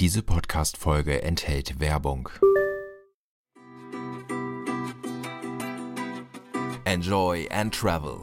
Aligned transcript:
Diese 0.00 0.22
Podcast-Folge 0.22 1.22
enthält 1.22 1.78
Werbung. 1.78 2.28
Enjoy 6.84 7.48
and 7.50 7.72
Travel. 7.72 8.16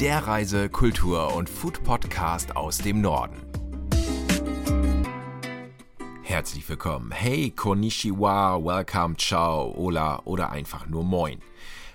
Der 0.00 0.26
Reise-, 0.26 0.68
Kultur- 0.68 1.34
und 1.36 1.48
Food-Podcast 1.48 2.56
aus 2.56 2.78
dem 2.78 3.00
Norden. 3.00 3.36
Herzlich 6.22 6.68
willkommen. 6.68 7.12
Hey, 7.12 7.52
Konnichiwa, 7.52 8.58
Welcome, 8.62 9.16
Ciao, 9.16 9.72
Hola 9.76 10.22
oder 10.24 10.50
einfach 10.50 10.86
nur 10.88 11.04
Moin. 11.04 11.40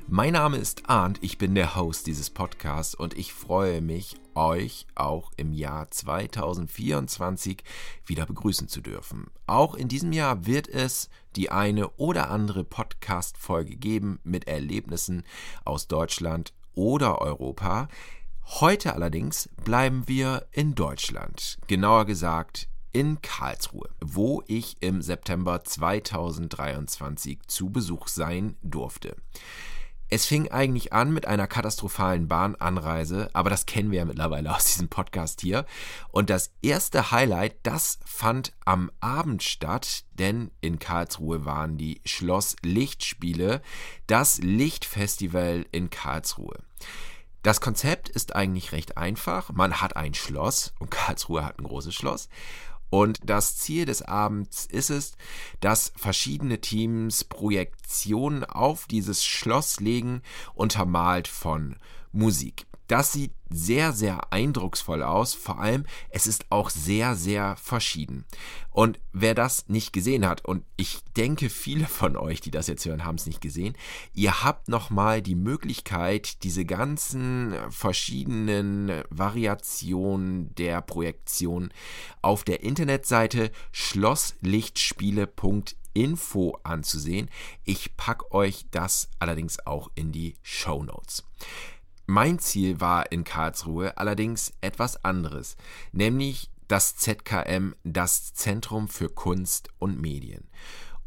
Mein 0.07 0.33
Name 0.33 0.57
ist 0.57 0.89
Arndt, 0.89 1.19
ich 1.21 1.37
bin 1.37 1.55
der 1.55 1.75
Host 1.75 2.07
dieses 2.07 2.29
Podcasts 2.29 2.93
und 2.93 3.17
ich 3.17 3.33
freue 3.33 3.81
mich, 3.81 4.15
euch 4.35 4.85
auch 4.95 5.31
im 5.37 5.53
Jahr 5.53 5.89
2024 5.89 7.63
wieder 8.05 8.25
begrüßen 8.25 8.67
zu 8.67 8.81
dürfen. 8.81 9.27
Auch 9.47 9.75
in 9.75 9.87
diesem 9.87 10.11
Jahr 10.11 10.45
wird 10.45 10.67
es 10.67 11.09
die 11.35 11.49
eine 11.51 11.89
oder 11.91 12.29
andere 12.29 12.63
Podcast-Folge 12.65 13.77
geben 13.77 14.19
mit 14.23 14.47
Erlebnissen 14.47 15.23
aus 15.63 15.87
Deutschland 15.87 16.53
oder 16.75 17.21
Europa. 17.21 17.87
Heute 18.45 18.93
allerdings 18.93 19.49
bleiben 19.63 20.07
wir 20.07 20.47
in 20.51 20.75
Deutschland, 20.75 21.57
genauer 21.67 22.05
gesagt 22.05 22.67
in 22.91 23.21
Karlsruhe, 23.21 23.89
wo 24.01 24.43
ich 24.47 24.75
im 24.81 25.01
September 25.01 25.63
2023 25.63 27.39
zu 27.47 27.71
Besuch 27.71 28.07
sein 28.07 28.55
durfte. 28.61 29.15
Es 30.15 30.27
fing 30.27 30.51
eigentlich 30.51 30.93
an 30.93 31.11
mit 31.11 31.25
einer 31.25 31.47
katastrophalen 31.47 32.27
Bahnanreise, 32.27 33.31
aber 33.33 33.49
das 33.49 33.65
kennen 33.65 33.89
wir 33.89 33.97
ja 33.97 34.05
mittlerweile 34.05 34.53
aus 34.55 34.65
diesem 34.65 34.87
Podcast 34.87 35.41
hier. 35.41 35.65
Und 36.11 36.29
das 36.29 36.51
erste 36.61 37.09
Highlight, 37.09 37.55
das 37.63 37.97
fand 38.05 38.53
am 38.63 38.91
Abend 38.99 39.41
statt, 39.41 40.03
denn 40.11 40.51
in 40.61 40.77
Karlsruhe 40.77 41.45
waren 41.45 41.79
die 41.79 41.99
Schloss 42.05 42.55
Lichtspiele, 42.61 43.63
das 44.05 44.37
Lichtfestival 44.37 45.65
in 45.71 45.89
Karlsruhe. 45.89 46.59
Das 47.41 47.59
Konzept 47.59 48.07
ist 48.07 48.35
eigentlich 48.35 48.71
recht 48.71 48.99
einfach. 48.99 49.51
Man 49.51 49.81
hat 49.81 49.95
ein 49.95 50.13
Schloss 50.13 50.75
und 50.77 50.91
Karlsruhe 50.91 51.43
hat 51.43 51.57
ein 51.57 51.63
großes 51.63 51.95
Schloss 51.95 52.29
und 52.93 53.21
das 53.25 53.57
Ziel 53.57 53.85
des 53.85 54.03
Abends 54.03 54.67
ist 54.67 54.91
es, 54.91 55.13
dass 55.61 55.91
verschiedene 55.95 56.61
Teams 56.61 57.23
Projektionen 57.23 58.43
auf 58.43 58.85
dieses 58.85 59.25
Schloss 59.25 59.79
legen, 59.79 60.21
untermalt 60.53 61.27
von 61.27 61.75
Musik. 62.13 62.65
Das 62.87 63.11
sieht 63.13 63.31
sehr, 63.49 63.93
sehr 63.93 64.33
eindrucksvoll 64.33 65.03
aus. 65.03 65.33
Vor 65.33 65.59
allem, 65.59 65.85
es 66.09 66.27
ist 66.27 66.47
auch 66.49 66.69
sehr, 66.69 67.15
sehr 67.15 67.55
verschieden. 67.55 68.25
Und 68.71 68.99
wer 69.13 69.35
das 69.35 69.69
nicht 69.69 69.93
gesehen 69.93 70.27
hat, 70.27 70.43
und 70.43 70.65
ich 70.75 70.99
denke, 71.15 71.49
viele 71.49 71.85
von 71.85 72.17
euch, 72.17 72.41
die 72.41 72.51
das 72.51 72.67
jetzt 72.67 72.85
hören, 72.85 73.05
haben 73.05 73.15
es 73.15 73.25
nicht 73.25 73.39
gesehen, 73.39 73.77
ihr 74.13 74.43
habt 74.43 74.67
nochmal 74.67 75.21
die 75.21 75.35
Möglichkeit, 75.35 76.43
diese 76.43 76.65
ganzen 76.65 77.55
verschiedenen 77.69 78.91
Variationen 79.09 80.53
der 80.55 80.81
Projektion 80.81 81.71
auf 82.21 82.43
der 82.43 82.63
Internetseite 82.63 83.49
schlosslichtspiele.info 83.71 86.57
anzusehen. 86.63 87.29
Ich 87.63 87.95
packe 87.95 88.29
euch 88.33 88.65
das 88.71 89.07
allerdings 89.19 89.65
auch 89.65 89.89
in 89.95 90.11
die 90.11 90.35
Show 90.41 90.83
Notes. 90.83 91.23
Mein 92.05 92.39
Ziel 92.39 92.81
war 92.81 93.11
in 93.11 93.23
Karlsruhe 93.23 93.97
allerdings 93.97 94.53
etwas 94.61 95.03
anderes, 95.05 95.55
nämlich 95.91 96.49
das 96.67 96.95
ZKM, 96.95 97.73
das 97.83 98.33
Zentrum 98.33 98.87
für 98.87 99.09
Kunst 99.09 99.69
und 99.79 100.01
Medien. 100.01 100.49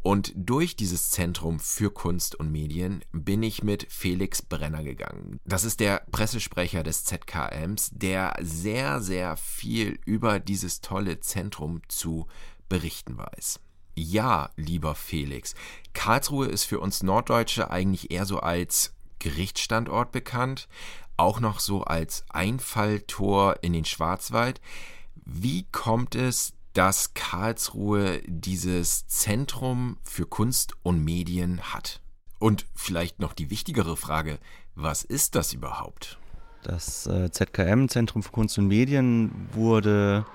Und 0.01 0.31
durch 0.35 0.75
dieses 0.75 1.11
Zentrum 1.11 1.59
für 1.59 1.91
Kunst 1.91 2.35
und 2.35 2.51
Medien 2.51 3.03
bin 3.11 3.43
ich 3.43 3.63
mit 3.63 3.91
Felix 3.91 4.41
Brenner 4.41 4.83
gegangen. 4.83 5.39
Das 5.43 5.65
ist 5.65 5.81
der 5.81 6.03
Pressesprecher 6.11 6.81
des 6.81 7.03
ZKMs, 7.03 7.91
der 7.93 8.35
sehr, 8.41 9.01
sehr 9.01 9.35
viel 9.35 9.99
über 10.05 10.39
dieses 10.39 10.81
tolle 10.81 11.19
Zentrum 11.19 11.81
zu 11.89 12.27
berichten 12.69 13.17
weiß. 13.17 13.59
Ja, 13.95 14.51
lieber 14.55 14.95
Felix, 14.95 15.55
Karlsruhe 15.93 16.47
ist 16.47 16.65
für 16.65 16.79
uns 16.79 17.03
Norddeutsche 17.03 17.71
eigentlich 17.71 18.11
eher 18.11 18.25
so 18.25 18.39
als 18.39 18.93
Gerichtsstandort 19.19 20.11
bekannt, 20.11 20.67
auch 21.17 21.39
noch 21.39 21.59
so 21.59 21.83
als 21.83 22.25
Einfalltor 22.29 23.57
in 23.61 23.73
den 23.73 23.85
Schwarzwald. 23.85 24.61
Wie 25.25 25.65
kommt 25.71 26.15
es, 26.15 26.53
dass 26.73 27.13
Karlsruhe 27.15 28.21
dieses 28.27 29.07
Zentrum 29.07 29.97
für 30.03 30.25
Kunst 30.25 30.73
und 30.83 31.03
Medien 31.03 31.61
hat? 31.73 32.01
Und 32.39 32.67
vielleicht 32.75 33.19
noch 33.19 33.33
die 33.33 33.49
wichtigere 33.49 33.97
Frage, 33.97 34.37
was 34.75 35.03
ist 35.03 35.33
das 35.35 35.53
überhaupt? 35.53 36.19
Das 36.61 37.07
äh, 37.07 37.31
ZKM, 37.31 37.87
Zentrum 37.87 38.21
für 38.21 38.31
Kunst 38.31 38.59
und 38.59 38.67
Medien, 38.67 39.49
wurde 39.53 40.25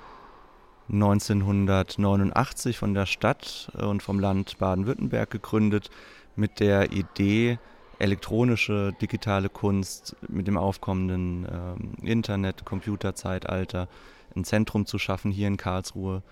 1989 0.91 2.77
von 2.77 2.95
der 2.95 3.07
Stadt 3.07 3.71
und 3.79 4.03
vom 4.03 4.19
Land 4.19 4.59
Baden-Württemberg 4.59 5.31
gegründet 5.31 5.91
mit 6.35 6.59
der 6.61 6.93
Idee, 6.93 7.59
elektronische, 8.03 8.93
digitale 9.01 9.49
Kunst 9.49 10.17
mit 10.29 10.49
dem 10.49 10.57
aufkommenden 10.57 11.47
ähm, 11.51 11.93
Internet, 12.03 12.65
Computerzeitalter 12.65 13.89
ein 14.35 14.45
Zentrum 14.45 14.87
zu 14.87 14.99
schaffen 14.99 15.31
hier 15.31 15.47
in 15.47 15.57
Karlsruhe, 15.57 16.23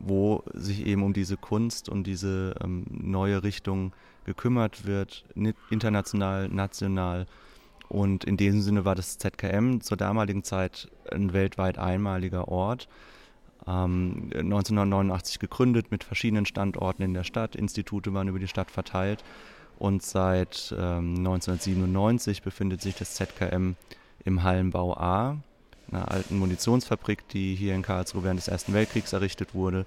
wo 0.00 0.42
sich 0.52 0.84
eben 0.84 1.04
um 1.04 1.12
diese 1.12 1.36
Kunst 1.36 1.88
und 1.88 2.08
diese 2.08 2.56
ähm, 2.62 2.86
neue 2.90 3.44
Richtung 3.44 3.92
gekümmert 4.24 4.84
wird, 4.84 5.24
international, 5.70 6.48
national. 6.48 7.26
Und 7.88 8.24
in 8.24 8.36
diesem 8.36 8.60
Sinne 8.60 8.84
war 8.84 8.96
das 8.96 9.18
ZKM 9.18 9.80
zur 9.80 9.96
damaligen 9.96 10.42
Zeit 10.42 10.90
ein 11.10 11.32
weltweit 11.32 11.78
einmaliger 11.78 12.48
Ort. 12.48 12.88
Ähm, 13.64 14.30
1989 14.34 15.38
gegründet 15.38 15.92
mit 15.92 16.02
verschiedenen 16.02 16.46
Standorten 16.46 17.02
in 17.02 17.14
der 17.14 17.24
Stadt. 17.24 17.54
Institute 17.54 18.12
waren 18.12 18.26
über 18.26 18.40
die 18.40 18.48
Stadt 18.48 18.72
verteilt 18.72 19.22
und 19.82 20.00
seit 20.04 20.72
ähm, 20.78 21.16
1997 21.16 22.42
befindet 22.42 22.80
sich 22.80 22.94
das 22.94 23.14
ZKM 23.14 23.74
im 24.24 24.42
Hallenbau 24.44 24.96
A, 24.96 25.38
einer 25.90 26.08
alten 26.08 26.38
Munitionsfabrik, 26.38 27.26
die 27.26 27.56
hier 27.56 27.74
in 27.74 27.82
Karlsruhe 27.82 28.22
während 28.22 28.38
des 28.38 28.46
Ersten 28.46 28.74
Weltkriegs 28.74 29.12
errichtet 29.12 29.56
wurde, 29.56 29.84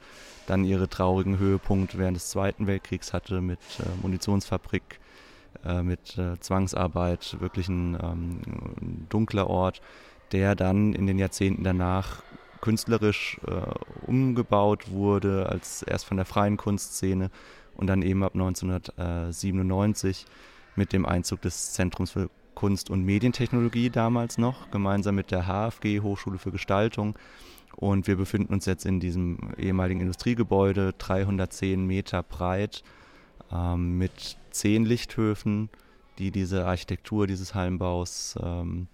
dann 0.48 0.66
ihre 0.66 0.90
traurigen 0.90 1.40
Höhepunkt 1.40 1.98
während 1.98 2.18
des 2.18 2.30
Zweiten 2.30 2.68
Weltkriegs 2.68 3.14
hatte 3.14 3.40
mit 3.40 3.60
äh, 3.80 3.84
Munitionsfabrik, 4.02 5.00
äh, 5.64 5.82
mit 5.82 6.18
äh, 6.18 6.38
Zwangsarbeit, 6.42 7.38
wirklich 7.40 7.70
ein 7.70 7.98
ähm, 8.04 8.42
dunkler 9.08 9.50
Ort, 9.50 9.82
der 10.34 10.56
dann 10.56 10.92
in 10.92 11.08
den 11.08 11.18
Jahrzehnten 11.18 11.64
danach 11.64 12.22
künstlerisch 12.60 13.40
äh, 13.48 14.06
umgebaut 14.06 14.92
wurde, 14.92 15.48
als 15.48 15.84
erst 15.84 16.04
von 16.06 16.18
der 16.18 16.26
freien 16.26 16.58
Kunstszene 16.58 17.32
und 17.76 17.88
dann 17.88 18.02
eben 18.02 18.24
ab 18.24 18.34
1997 18.34 20.26
mit 20.76 20.94
dem 20.94 21.06
Einzug 21.06 21.42
des 21.42 21.74
Zentrums 21.74 22.12
für 22.12 22.30
Kunst- 22.56 22.90
und 22.90 23.04
Medientechnologie 23.04 23.90
damals 23.90 24.38
noch, 24.38 24.72
gemeinsam 24.72 25.16
mit 25.16 25.32
der 25.32 25.46
HFG, 25.46 26.00
Hochschule 26.02 26.38
für 26.38 26.52
Gestaltung. 26.52 27.18
Und 27.76 28.08
wir 28.08 28.16
befinden 28.16 28.54
uns 28.54 28.66
jetzt 28.66 28.86
in 28.86 29.02
diesem 29.02 29.54
ehemaligen 29.58 30.00
Industriegebäude, 30.00 30.94
310 30.98 31.86
Meter 31.86 32.24
breit, 32.24 32.84
ähm, 33.52 33.98
mit 33.98 34.38
zehn 34.52 34.86
Lichthöfen, 34.86 35.70
die 36.18 36.32
diese 36.32 36.66
Architektur 36.66 37.28
dieses 37.28 37.54
Hallenbaus 37.54 38.36
ähm, 38.42 38.88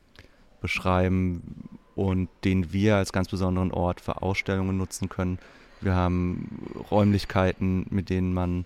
beschreiben 0.59 1.69
und 1.96 2.30
den 2.44 2.74
wir 2.74 2.96
als 2.96 3.13
ganz 3.13 3.30
besonderen 3.30 3.72
Ort 3.72 4.01
für 4.01 4.24
Ausstellungen 4.24 4.78
nutzen 4.78 5.10
können. 5.10 5.38
Wir 5.81 5.95
haben 5.95 6.48
Räumlichkeiten, 6.92 7.88
mit 7.89 8.10
denen 8.10 8.33
man 8.33 8.66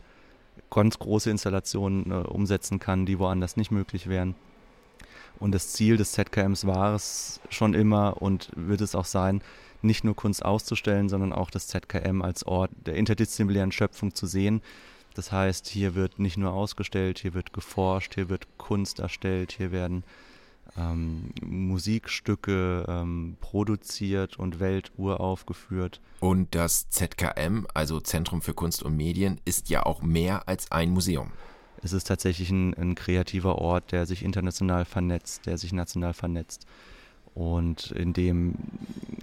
ganz 0.69 0.99
große 0.99 1.29
Installationen 1.29 2.11
äh, 2.11 2.15
umsetzen 2.15 2.79
kann, 2.79 3.05
die 3.05 3.19
woanders 3.19 3.55
nicht 3.55 3.71
möglich 3.71 4.07
wären. 4.07 4.35
Und 5.39 5.53
das 5.53 5.73
Ziel 5.73 5.97
des 5.97 6.13
ZKMs 6.13 6.65
war 6.65 6.95
es 6.95 7.39
schon 7.49 7.73
immer 7.73 8.21
und 8.21 8.51
wird 8.55 8.81
es 8.81 8.95
auch 8.95 9.05
sein, 9.05 9.41
nicht 9.81 10.03
nur 10.03 10.15
Kunst 10.15 10.43
auszustellen, 10.43 11.09
sondern 11.09 11.33
auch 11.33 11.49
das 11.49 11.67
ZKM 11.67 12.21
als 12.21 12.45
Ort 12.45 12.71
der 12.85 12.95
interdisziplinären 12.95 13.71
Schöpfung 13.71 14.13
zu 14.13 14.25
sehen. 14.25 14.61
Das 15.13 15.31
heißt, 15.31 15.67
hier 15.67 15.95
wird 15.95 16.19
nicht 16.19 16.37
nur 16.37 16.51
ausgestellt, 16.51 17.19
hier 17.19 17.33
wird 17.33 17.53
geforscht, 17.53 18.15
hier 18.15 18.29
wird 18.29 18.47
Kunst 18.57 18.99
erstellt, 18.99 19.53
hier 19.53 19.71
werden 19.71 20.03
ähm, 20.77 21.31
Musikstücke 21.41 22.85
ähm, 22.87 23.37
produziert 23.39 24.37
und 24.37 24.59
welturaufgeführt. 24.59 26.01
Und 26.19 26.55
das 26.55 26.89
ZKM, 26.89 27.65
also 27.73 27.99
Zentrum 27.99 28.41
für 28.41 28.53
Kunst 28.53 28.83
und 28.83 28.95
Medien, 28.95 29.39
ist 29.45 29.69
ja 29.69 29.85
auch 29.85 30.01
mehr 30.01 30.47
als 30.47 30.71
ein 30.71 30.91
Museum. 30.91 31.31
Es 31.81 31.93
ist 31.93 32.05
tatsächlich 32.05 32.49
ein, 32.49 32.73
ein 32.73 32.95
kreativer 32.95 33.59
Ort, 33.59 33.91
der 33.91 34.05
sich 34.05 34.23
international 34.23 34.85
vernetzt, 34.85 35.45
der 35.45 35.57
sich 35.57 35.71
national 35.71 36.13
vernetzt. 36.13 36.65
und 37.35 37.91
in 37.91 38.13
dem 38.13 38.55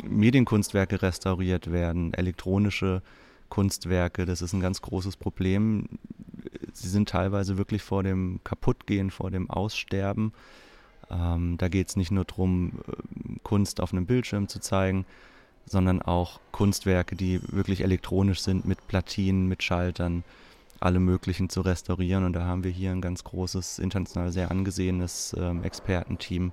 Medienkunstwerke 0.02 1.00
restauriert 1.00 1.72
werden, 1.72 2.12
elektronische 2.12 3.02
Kunstwerke. 3.48 4.26
Das 4.26 4.42
ist 4.42 4.52
ein 4.52 4.60
ganz 4.60 4.82
großes 4.82 5.16
Problem. 5.16 5.86
Sie 6.72 6.88
sind 6.88 7.08
teilweise 7.08 7.58
wirklich 7.58 7.82
vor 7.82 8.02
dem 8.02 8.40
Kaputtgehen, 8.44 9.10
vor 9.10 9.30
dem 9.30 9.50
Aussterben. 9.50 10.32
Ähm, 11.12 11.56
da 11.58 11.68
geht 11.68 11.88
es 11.88 11.96
nicht 11.96 12.10
nur 12.10 12.24
darum, 12.24 12.80
äh, 12.88 13.38
Kunst 13.42 13.80
auf 13.80 13.92
einem 13.92 14.06
Bildschirm 14.06 14.48
zu 14.48 14.60
zeigen, 14.60 15.04
sondern 15.66 16.02
auch 16.02 16.40
Kunstwerke, 16.50 17.16
die 17.16 17.40
wirklich 17.52 17.82
elektronisch 17.82 18.40
sind, 18.40 18.64
mit 18.64 18.86
Platinen, 18.88 19.46
mit 19.46 19.62
Schaltern, 19.62 20.24
alle 20.80 20.98
möglichen 20.98 21.48
zu 21.48 21.60
restaurieren. 21.60 22.24
Und 22.24 22.32
da 22.32 22.44
haben 22.44 22.64
wir 22.64 22.70
hier 22.70 22.90
ein 22.90 23.00
ganz 23.00 23.24
großes, 23.24 23.78
international 23.78 24.32
sehr 24.32 24.50
angesehenes 24.50 25.36
ähm, 25.38 25.62
Expertenteam, 25.62 26.52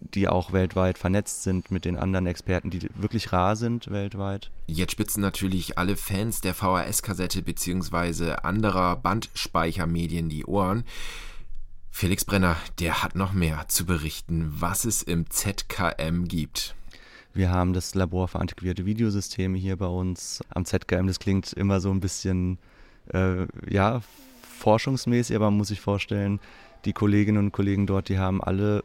die 0.00 0.28
auch 0.28 0.52
weltweit 0.52 0.98
vernetzt 0.98 1.42
sind 1.42 1.70
mit 1.70 1.84
den 1.84 1.96
anderen 1.96 2.26
Experten, 2.26 2.70
die 2.70 2.88
wirklich 2.94 3.32
rar 3.32 3.54
sind 3.54 3.90
weltweit. 3.90 4.50
Jetzt 4.66 4.92
spitzen 4.92 5.20
natürlich 5.20 5.78
alle 5.78 5.96
Fans 5.96 6.40
der 6.40 6.54
VHS-Kassette 6.54 7.42
bzw. 7.42 8.32
anderer 8.42 8.96
Bandspeichermedien 8.96 10.28
die 10.28 10.46
Ohren. 10.46 10.84
Felix 11.90 12.24
Brenner, 12.24 12.56
der 12.78 13.02
hat 13.02 13.14
noch 13.14 13.32
mehr 13.32 13.66
zu 13.68 13.84
berichten, 13.84 14.52
was 14.56 14.84
es 14.84 15.02
im 15.02 15.28
ZKM 15.28 16.24
gibt. 16.24 16.74
Wir 17.34 17.50
haben 17.50 17.72
das 17.72 17.94
Labor 17.94 18.26
für 18.28 18.40
antiquierte 18.40 18.86
Videosysteme 18.86 19.58
hier 19.58 19.76
bei 19.76 19.86
uns 19.86 20.42
am 20.48 20.64
ZKM. 20.64 21.06
Das 21.06 21.18
klingt 21.18 21.52
immer 21.52 21.80
so 21.80 21.90
ein 21.90 22.00
bisschen, 22.00 22.58
äh, 23.12 23.46
ja, 23.68 24.00
forschungsmäßig, 24.58 25.36
aber 25.36 25.50
man 25.50 25.58
muss 25.58 25.68
sich 25.68 25.80
vorstellen, 25.80 26.40
die 26.84 26.92
Kolleginnen 26.92 27.38
und 27.38 27.52
Kollegen 27.52 27.86
dort, 27.86 28.08
die 28.08 28.18
haben 28.18 28.42
alle 28.42 28.82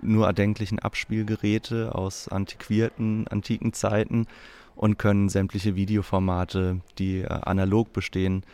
nur 0.00 0.26
erdenklichen 0.26 0.78
Abspielgeräte 0.78 1.94
aus 1.94 2.28
antiquierten, 2.28 3.26
antiken 3.28 3.72
Zeiten 3.72 4.26
und 4.74 4.98
können 4.98 5.28
sämtliche 5.28 5.74
Videoformate, 5.74 6.80
die 6.98 7.20
äh, 7.20 7.26
analog 7.26 7.92
bestehen, 7.92 8.44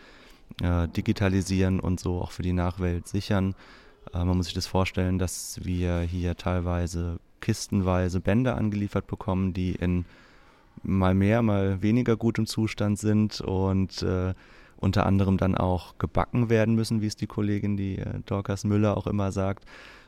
äh, 0.62 0.88
digitalisieren 0.88 1.78
und 1.80 2.00
so 2.00 2.20
auch 2.20 2.32
für 2.32 2.42
die 2.42 2.52
Nachwelt 2.52 3.06
sichern. 3.06 3.54
Äh, 4.14 4.24
man 4.24 4.36
muss 4.36 4.46
sich 4.46 4.54
das 4.54 4.66
vorstellen, 4.66 5.18
dass 5.18 5.60
wir 5.62 6.00
hier 6.00 6.36
teilweise 6.36 7.18
kistenweise 7.40 8.20
Bänder 8.20 8.56
angeliefert 8.56 9.06
bekommen, 9.06 9.52
die 9.52 9.72
in 9.72 10.04
mal 10.82 11.14
mehr, 11.14 11.42
mal 11.42 11.82
weniger 11.82 12.16
gutem 12.16 12.46
Zustand 12.46 12.98
sind 12.98 13.40
und 13.40 14.02
äh, 14.02 14.34
unter 14.76 15.06
anderem 15.06 15.36
dann 15.36 15.56
auch 15.56 15.98
gebacken 15.98 16.50
werden 16.50 16.74
müssen, 16.74 17.02
wie 17.02 17.06
es 17.06 17.16
die 17.16 17.26
Kollegin, 17.26 17.76
die 17.76 17.98
äh, 17.98 18.20
Dorcas 18.26 18.64
Müller 18.64 18.96
auch 18.96 19.06
immer 19.06 19.32
sagt. 19.32 19.64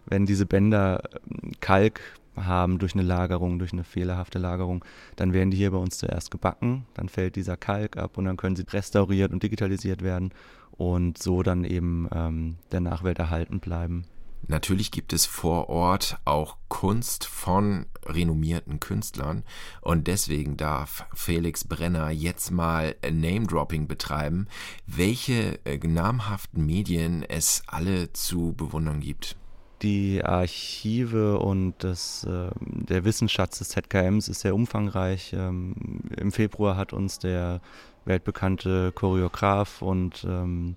Wenn 0.07 0.27
diese 0.27 0.47
Bänder 0.47 1.03
ähm, 1.29 1.53
Kalk 1.61 2.01
haben 2.37 2.79
durch 2.79 2.95
eine 2.95 3.03
Lagerung, 3.03 3.59
durch 3.59 3.73
eine 3.73 3.85
fehlerhafte 3.85 4.39
Lagerung, 4.39 4.85
dann 5.17 5.33
werden 5.33 5.51
die 5.51 5.57
hier 5.57 5.73
bei 5.73 5.77
uns 5.77 5.99
zuerst 5.99 6.31
gebacken, 6.31 6.87
dann 6.95 7.09
fällt 7.09 7.37
dieser 7.37 7.57
Kalk 7.57 7.97
ab 7.97 8.17
und 8.17 8.25
dann 8.25 8.37
können 8.37 8.57
sie 8.57 8.65
restauriert 8.71 9.33
und 9.33 9.43
digitalisiert 9.43 10.03
werden 10.03 10.31
und 10.81 11.23
so 11.23 11.43
dann 11.43 11.65
eben 11.65 12.09
ähm, 12.11 12.57
der 12.73 12.81
Nachwelt 12.81 13.19
erhalten 13.19 13.61
bleiben. 13.61 14.07
Natürlich 14.49 14.91
gibt 14.91 15.13
es 15.13 15.27
vor 15.27 15.69
Ort 15.69 16.19
auch 16.25 16.57
Kunst 16.69 17.27
von 17.27 17.85
renommierten 18.07 18.81
Künstlern 18.81 19.45
und 19.83 20.07
deswegen 20.07 20.57
darf 20.57 21.05
Felix 21.13 21.65
Brenner 21.65 22.09
jetzt 22.11 22.51
mal 22.51 22.97
Name-Dropping 23.03 23.89
betreiben, 23.89 24.49
welche 24.87 25.63
äh, 25.67 25.77
namhaften 25.87 26.65
Medien 26.65 27.25
es 27.25 27.63
alle 27.67 28.15
zu 28.15 28.55
bewundern 28.55 29.01
gibt. 29.01 29.37
Die 29.83 30.25
Archive 30.25 31.39
und 31.39 31.75
das, 31.79 32.25
äh, 32.25 32.51
der 32.59 33.05
Wissensschatz 33.05 33.59
des 33.59 33.69
ZKMs 33.69 34.29
ist 34.29 34.41
sehr 34.41 34.55
umfangreich. 34.55 35.35
Ähm, 35.35 35.75
Im 36.17 36.33
Februar 36.33 36.77
hat 36.77 36.95
uns 36.95 37.19
der 37.19 37.61
weltbekannte 38.05 38.93
Choreograf 38.93 39.83
und 39.83 40.25
ähm, 40.29 40.77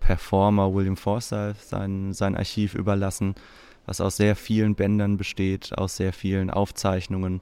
Performer 0.00 0.74
William 0.74 0.96
Forsyth 0.96 1.60
sein, 1.60 2.12
sein 2.12 2.36
Archiv 2.36 2.74
überlassen, 2.74 3.34
was 3.86 4.00
aus 4.00 4.16
sehr 4.16 4.36
vielen 4.36 4.74
Bändern 4.74 5.16
besteht, 5.16 5.76
aus 5.76 5.96
sehr 5.96 6.12
vielen 6.12 6.50
Aufzeichnungen. 6.50 7.40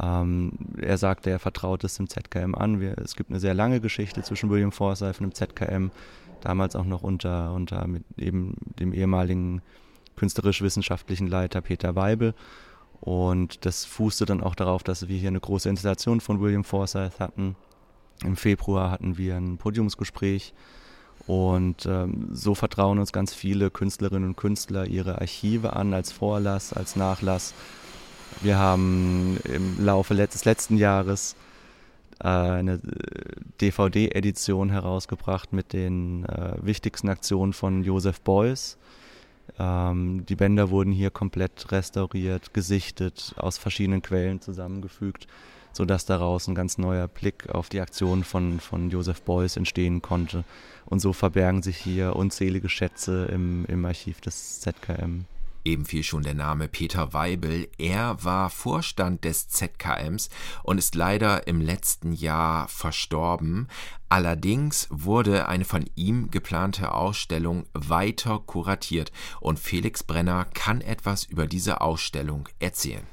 Ähm, 0.00 0.52
er 0.80 0.98
sagte, 0.98 1.30
er 1.30 1.38
vertraut 1.38 1.84
es 1.84 1.96
dem 1.96 2.08
ZKM 2.08 2.54
an. 2.54 2.80
Wir, 2.80 2.98
es 2.98 3.14
gibt 3.14 3.30
eine 3.30 3.40
sehr 3.40 3.54
lange 3.54 3.80
Geschichte 3.80 4.22
zwischen 4.22 4.50
William 4.50 4.72
Forsyth 4.72 5.20
und 5.20 5.26
dem 5.26 5.34
ZKM, 5.34 5.90
damals 6.40 6.76
auch 6.76 6.84
noch 6.84 7.02
unter, 7.02 7.52
unter 7.52 7.86
eben 8.16 8.54
dem 8.78 8.92
ehemaligen 8.92 9.62
künstlerisch-wissenschaftlichen 10.16 11.26
Leiter 11.26 11.60
Peter 11.60 11.94
Weibel. 11.94 12.34
Und 13.00 13.66
das 13.66 13.84
fußte 13.84 14.26
dann 14.26 14.42
auch 14.42 14.54
darauf, 14.54 14.82
dass 14.82 15.08
wir 15.08 15.18
hier 15.18 15.28
eine 15.28 15.40
große 15.40 15.68
Installation 15.68 16.20
von 16.20 16.40
William 16.40 16.64
Forsyth 16.64 17.18
hatten. 17.18 17.56
Im 18.24 18.36
Februar 18.36 18.90
hatten 18.90 19.18
wir 19.18 19.36
ein 19.36 19.58
Podiumsgespräch 19.58 20.52
und 21.26 21.86
ähm, 21.86 22.28
so 22.32 22.54
vertrauen 22.54 22.98
uns 22.98 23.12
ganz 23.12 23.34
viele 23.34 23.70
Künstlerinnen 23.70 24.30
und 24.30 24.36
Künstler 24.36 24.86
ihre 24.86 25.20
Archive 25.20 25.74
an 25.74 25.94
als 25.94 26.12
Vorlass, 26.12 26.72
als 26.72 26.96
Nachlass. 26.96 27.54
Wir 28.40 28.58
haben 28.58 29.38
im 29.44 29.84
Laufe 29.84 30.14
des 30.14 30.44
letzten 30.44 30.76
Jahres 30.76 31.36
äh, 32.20 32.28
eine 32.28 32.80
DVD-Edition 33.60 34.70
herausgebracht 34.70 35.52
mit 35.52 35.72
den 35.72 36.24
äh, 36.24 36.54
wichtigsten 36.60 37.08
Aktionen 37.08 37.52
von 37.52 37.84
Joseph 37.84 38.20
Beuys. 38.20 38.78
Ähm, 39.58 40.24
die 40.26 40.36
Bänder 40.36 40.70
wurden 40.70 40.92
hier 40.92 41.10
komplett 41.10 41.70
restauriert, 41.70 42.54
gesichtet, 42.54 43.34
aus 43.36 43.58
verschiedenen 43.58 44.02
Quellen 44.02 44.40
zusammengefügt 44.40 45.26
sodass 45.72 46.04
daraus 46.04 46.48
ein 46.48 46.54
ganz 46.54 46.78
neuer 46.78 47.08
Blick 47.08 47.48
auf 47.50 47.68
die 47.68 47.80
Aktion 47.80 48.24
von, 48.24 48.60
von 48.60 48.90
Joseph 48.90 49.22
Beuys 49.22 49.56
entstehen 49.56 50.02
konnte. 50.02 50.44
Und 50.86 51.00
so 51.00 51.12
verbergen 51.12 51.62
sich 51.62 51.76
hier 51.76 52.16
unzählige 52.16 52.68
Schätze 52.68 53.26
im, 53.26 53.64
im 53.66 53.84
Archiv 53.84 54.20
des 54.20 54.60
ZKM. 54.60 55.24
Eben 55.64 55.84
fiel 55.84 56.02
schon 56.02 56.24
der 56.24 56.34
Name 56.34 56.66
Peter 56.66 57.12
Weibel. 57.12 57.68
Er 57.78 58.22
war 58.24 58.50
Vorstand 58.50 59.24
des 59.24 59.48
ZKMs 59.48 60.28
und 60.64 60.78
ist 60.78 60.96
leider 60.96 61.46
im 61.46 61.60
letzten 61.60 62.12
Jahr 62.12 62.66
verstorben. 62.66 63.68
Allerdings 64.08 64.88
wurde 64.90 65.46
eine 65.48 65.64
von 65.64 65.88
ihm 65.94 66.32
geplante 66.32 66.92
Ausstellung 66.92 67.66
weiter 67.74 68.40
kuratiert 68.44 69.12
und 69.40 69.60
Felix 69.60 70.02
Brenner 70.02 70.46
kann 70.52 70.80
etwas 70.80 71.24
über 71.24 71.46
diese 71.46 71.80
Ausstellung 71.80 72.48
erzählen. 72.58 73.06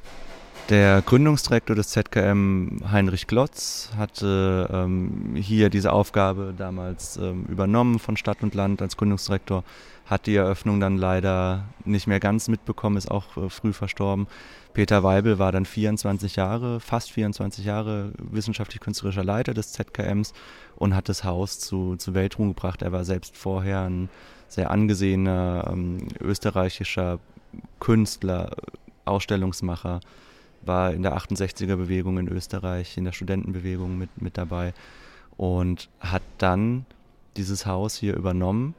Der 0.70 1.02
Gründungsdirektor 1.02 1.76
des 1.76 1.90
ZKM, 1.90 2.92
Heinrich 2.92 3.26
Glotz, 3.26 3.90
hatte 3.98 4.70
ähm, 4.72 5.34
hier 5.34 5.72
diese 5.72 5.92
Aufgabe 5.92 6.54
damals 6.56 7.18
ähm, 7.18 7.46
übernommen 7.50 7.98
von 7.98 8.18
Stadt 8.18 8.44
und 8.44 8.54
Land 8.54 8.80
als 8.84 8.96
Gründungsdirektor, 8.96 9.64
hat 10.06 10.28
die 10.28 10.36
Eröffnung 10.36 10.80
dann 10.80 10.98
leider 10.98 11.64
nicht 11.86 12.06
mehr 12.06 12.20
ganz 12.20 12.50
mitbekommen, 12.50 12.98
ist 12.98 13.10
auch 13.10 13.36
äh, 13.36 13.50
früh 13.50 13.74
verstorben. 13.74 14.28
Peter 14.74 15.02
Weibel 15.02 15.40
war 15.40 15.52
dann 15.52 15.66
24 15.66 16.36
Jahre, 16.36 16.80
fast 16.80 17.12
24 17.14 17.66
Jahre 17.66 18.12
wissenschaftlich-künstlerischer 18.20 19.24
Leiter 19.24 19.56
des 19.56 19.72
ZKMs 19.72 20.34
und 20.76 20.96
hat 20.96 21.10
das 21.10 21.24
Haus 21.24 21.58
zu, 21.58 21.96
zu 21.96 22.14
Weltruhm 22.14 22.50
gebracht. 22.50 22.84
Er 22.84 22.92
war 22.92 23.06
selbst 23.06 23.36
vorher 23.36 23.82
ein 23.90 24.08
sehr 24.48 24.70
angesehener 24.70 25.68
ähm, 25.72 26.10
österreichischer 26.22 27.18
Künstler, 27.80 28.52
Ausstellungsmacher 29.06 30.02
war 30.62 30.94
in 30.94 31.04
der 31.04 31.18
68er-Bewegung 31.18 32.18
in 32.18 32.28
Österreich, 32.28 32.98
in 32.98 33.06
der 33.06 33.12
Studentenbewegung 33.12 33.98
mit, 33.98 34.22
mit 34.22 34.38
dabei 34.38 34.74
und 35.38 35.90
hat 36.00 36.24
dann 36.38 36.86
dieses 37.38 37.66
Haus 37.66 37.96
hier 37.96 38.16
übernommen 38.16 38.76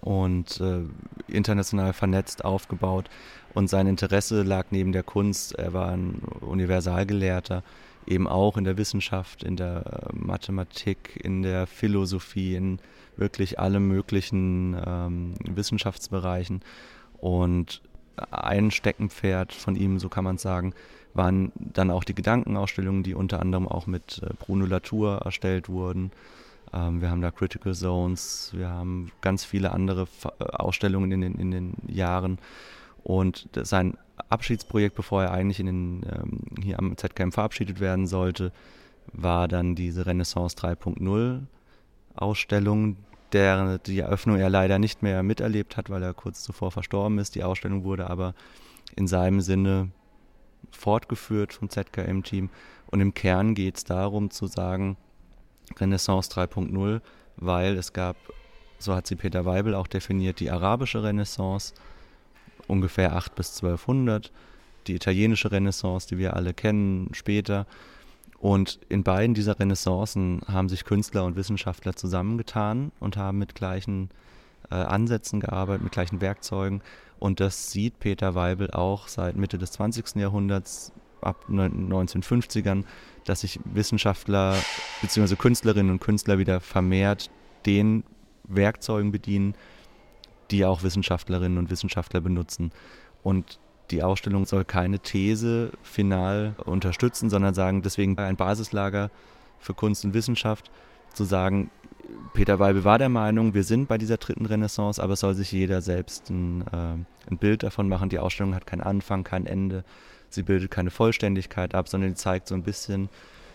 und 0.00 0.60
äh, 0.60 0.80
international 1.28 1.92
vernetzt 1.92 2.44
aufgebaut. 2.44 3.08
Und 3.54 3.68
sein 3.68 3.86
Interesse 3.86 4.42
lag 4.42 4.66
neben 4.70 4.92
der 4.92 5.02
Kunst, 5.02 5.54
er 5.54 5.72
war 5.72 5.90
ein 5.90 6.22
Universalgelehrter, 6.40 7.62
eben 8.06 8.26
auch 8.26 8.56
in 8.56 8.64
der 8.64 8.78
Wissenschaft, 8.78 9.42
in 9.42 9.56
der 9.56 10.08
Mathematik, 10.12 11.20
in 11.22 11.42
der 11.42 11.66
Philosophie, 11.66 12.54
in 12.54 12.78
wirklich 13.16 13.58
allen 13.58 13.86
möglichen 13.86 14.76
ähm, 14.86 15.34
Wissenschaftsbereichen. 15.44 16.62
Und 17.18 17.82
ein 18.30 18.70
Steckenpferd 18.70 19.52
von 19.52 19.76
ihm, 19.76 19.98
so 19.98 20.08
kann 20.08 20.24
man 20.24 20.38
sagen, 20.38 20.74
waren 21.14 21.52
dann 21.56 21.90
auch 21.90 22.04
die 22.04 22.14
Gedankenausstellungen, 22.14 23.02
die 23.02 23.14
unter 23.14 23.40
anderem 23.40 23.66
auch 23.66 23.86
mit 23.86 24.20
äh, 24.22 24.34
Bruno 24.38 24.66
Latour 24.66 25.22
erstellt 25.24 25.68
wurden. 25.68 26.12
Ähm, 26.72 27.00
wir 27.00 27.10
haben 27.10 27.20
da 27.20 27.30
Critical 27.30 27.74
Zones, 27.74 28.50
wir 28.54 28.68
haben 28.68 29.10
ganz 29.20 29.44
viele 29.44 29.72
andere 29.72 30.06
äh, 30.38 30.44
Ausstellungen 30.44 31.12
in 31.12 31.20
den, 31.20 31.34
in 31.34 31.50
den 31.50 31.74
Jahren. 31.86 32.38
Und 33.04 33.48
sein 33.54 33.96
Abschiedsprojekt, 34.28 34.94
bevor 34.94 35.22
er 35.22 35.32
eigentlich 35.32 35.60
in 35.60 35.66
den, 35.66 36.02
ähm, 36.10 36.40
hier 36.62 36.78
am 36.78 36.96
ZKM 36.96 37.30
verabschiedet 37.30 37.80
werden 37.80 38.06
sollte, 38.06 38.52
war 39.12 39.48
dann 39.48 39.74
diese 39.74 40.06
Renaissance 40.06 40.56
3.0 40.56 41.40
Ausstellung, 42.14 42.96
der 43.32 43.78
die 43.78 43.98
Eröffnung 43.98 44.36
er 44.36 44.50
leider 44.50 44.78
nicht 44.78 45.02
mehr 45.02 45.22
miterlebt 45.22 45.76
hat, 45.76 45.90
weil 45.90 46.02
er 46.02 46.14
kurz 46.14 46.42
zuvor 46.42 46.70
verstorben 46.70 47.18
ist. 47.18 47.34
Die 47.34 47.44
Ausstellung 47.44 47.84
wurde 47.84 48.08
aber 48.08 48.34
in 48.96 49.06
seinem 49.06 49.40
Sinne 49.40 49.90
fortgeführt 50.70 51.52
vom 51.52 51.68
ZKM-Team. 51.70 52.50
Und 52.90 53.00
im 53.00 53.14
Kern 53.14 53.54
geht 53.54 53.76
es 53.76 53.84
darum 53.84 54.30
zu 54.30 54.46
sagen, 54.46 54.96
Renaissance 55.78 56.30
3.0, 56.30 57.00
weil 57.36 57.76
es 57.76 57.92
gab, 57.92 58.16
so 58.78 58.94
hat 58.94 59.06
sie 59.06 59.16
Peter 59.16 59.44
Weibel 59.44 59.74
auch 59.74 59.86
definiert, 59.86 60.40
die 60.40 60.50
arabische 60.50 61.02
Renaissance, 61.02 61.74
ungefähr 62.66 63.14
8 63.14 63.34
bis 63.34 63.62
1200, 63.62 64.32
die 64.86 64.94
italienische 64.94 65.52
Renaissance, 65.52 66.08
die 66.08 66.18
wir 66.18 66.34
alle 66.34 66.54
kennen, 66.54 67.10
später. 67.12 67.66
Und 68.40 68.78
in 68.88 69.02
beiden 69.02 69.34
dieser 69.34 69.58
Renaissancen 69.58 70.42
haben 70.46 70.68
sich 70.68 70.84
Künstler 70.84 71.24
und 71.24 71.36
Wissenschaftler 71.36 71.96
zusammengetan 71.96 72.92
und 73.00 73.16
haben 73.16 73.38
mit 73.38 73.54
gleichen 73.54 74.10
äh, 74.70 74.74
Ansätzen 74.74 75.40
gearbeitet, 75.40 75.82
mit 75.82 75.92
gleichen 75.92 76.20
Werkzeugen. 76.20 76.82
Und 77.18 77.40
das 77.40 77.72
sieht 77.72 77.98
Peter 77.98 78.36
Weibel 78.36 78.70
auch 78.70 79.08
seit 79.08 79.36
Mitte 79.36 79.58
des 79.58 79.72
20. 79.72 80.16
Jahrhunderts, 80.16 80.92
ab 81.20 81.46
1950ern, 81.50 82.84
dass 83.24 83.40
sich 83.40 83.58
Wissenschaftler 83.64 84.56
bzw. 85.02 85.34
Künstlerinnen 85.34 85.90
und 85.90 86.00
Künstler 86.00 86.38
wieder 86.38 86.60
vermehrt 86.60 87.30
den 87.66 88.04
Werkzeugen 88.44 89.10
bedienen, 89.10 89.54
die 90.52 90.64
auch 90.64 90.84
Wissenschaftlerinnen 90.84 91.58
und 91.58 91.70
Wissenschaftler 91.70 92.20
benutzen. 92.20 92.70
Und 93.22 93.58
die 93.90 94.02
Ausstellung 94.02 94.46
soll 94.46 94.64
keine 94.64 94.98
These 94.98 95.72
final 95.82 96.54
unterstützen, 96.64 97.30
sondern 97.30 97.54
sagen, 97.54 97.82
deswegen 97.82 98.18
ein 98.18 98.36
Basislager 98.36 99.10
für 99.58 99.74
Kunst 99.74 100.04
und 100.04 100.14
Wissenschaft, 100.14 100.70
zu 101.14 101.24
sagen, 101.24 101.70
Peter 102.32 102.58
Weibel 102.58 102.84
war 102.84 102.98
der 102.98 103.08
Meinung, 103.08 103.54
wir 103.54 103.64
sind 103.64 103.88
bei 103.88 103.98
dieser 103.98 104.16
dritten 104.16 104.46
Renaissance, 104.46 105.02
aber 105.02 105.14
es 105.14 105.20
soll 105.20 105.34
sich 105.34 105.52
jeder 105.52 105.82
selbst 105.82 106.30
ein, 106.30 106.62
äh, 106.72 107.30
ein 107.30 107.38
Bild 107.38 107.62
davon 107.62 107.88
machen. 107.88 108.08
Die 108.08 108.18
Ausstellung 108.18 108.54
hat 108.54 108.66
keinen 108.66 108.80
Anfang, 108.80 109.24
kein 109.24 109.46
Ende. 109.46 109.84
Sie 110.30 110.42
bildet 110.42 110.70
keine 110.70 110.90
Vollständigkeit 110.90 111.74
ab, 111.74 111.88
sondern 111.88 112.16
zeigt 112.16 112.48
so 112.48 112.54
ein 112.54 112.62
bisschen 112.62 113.08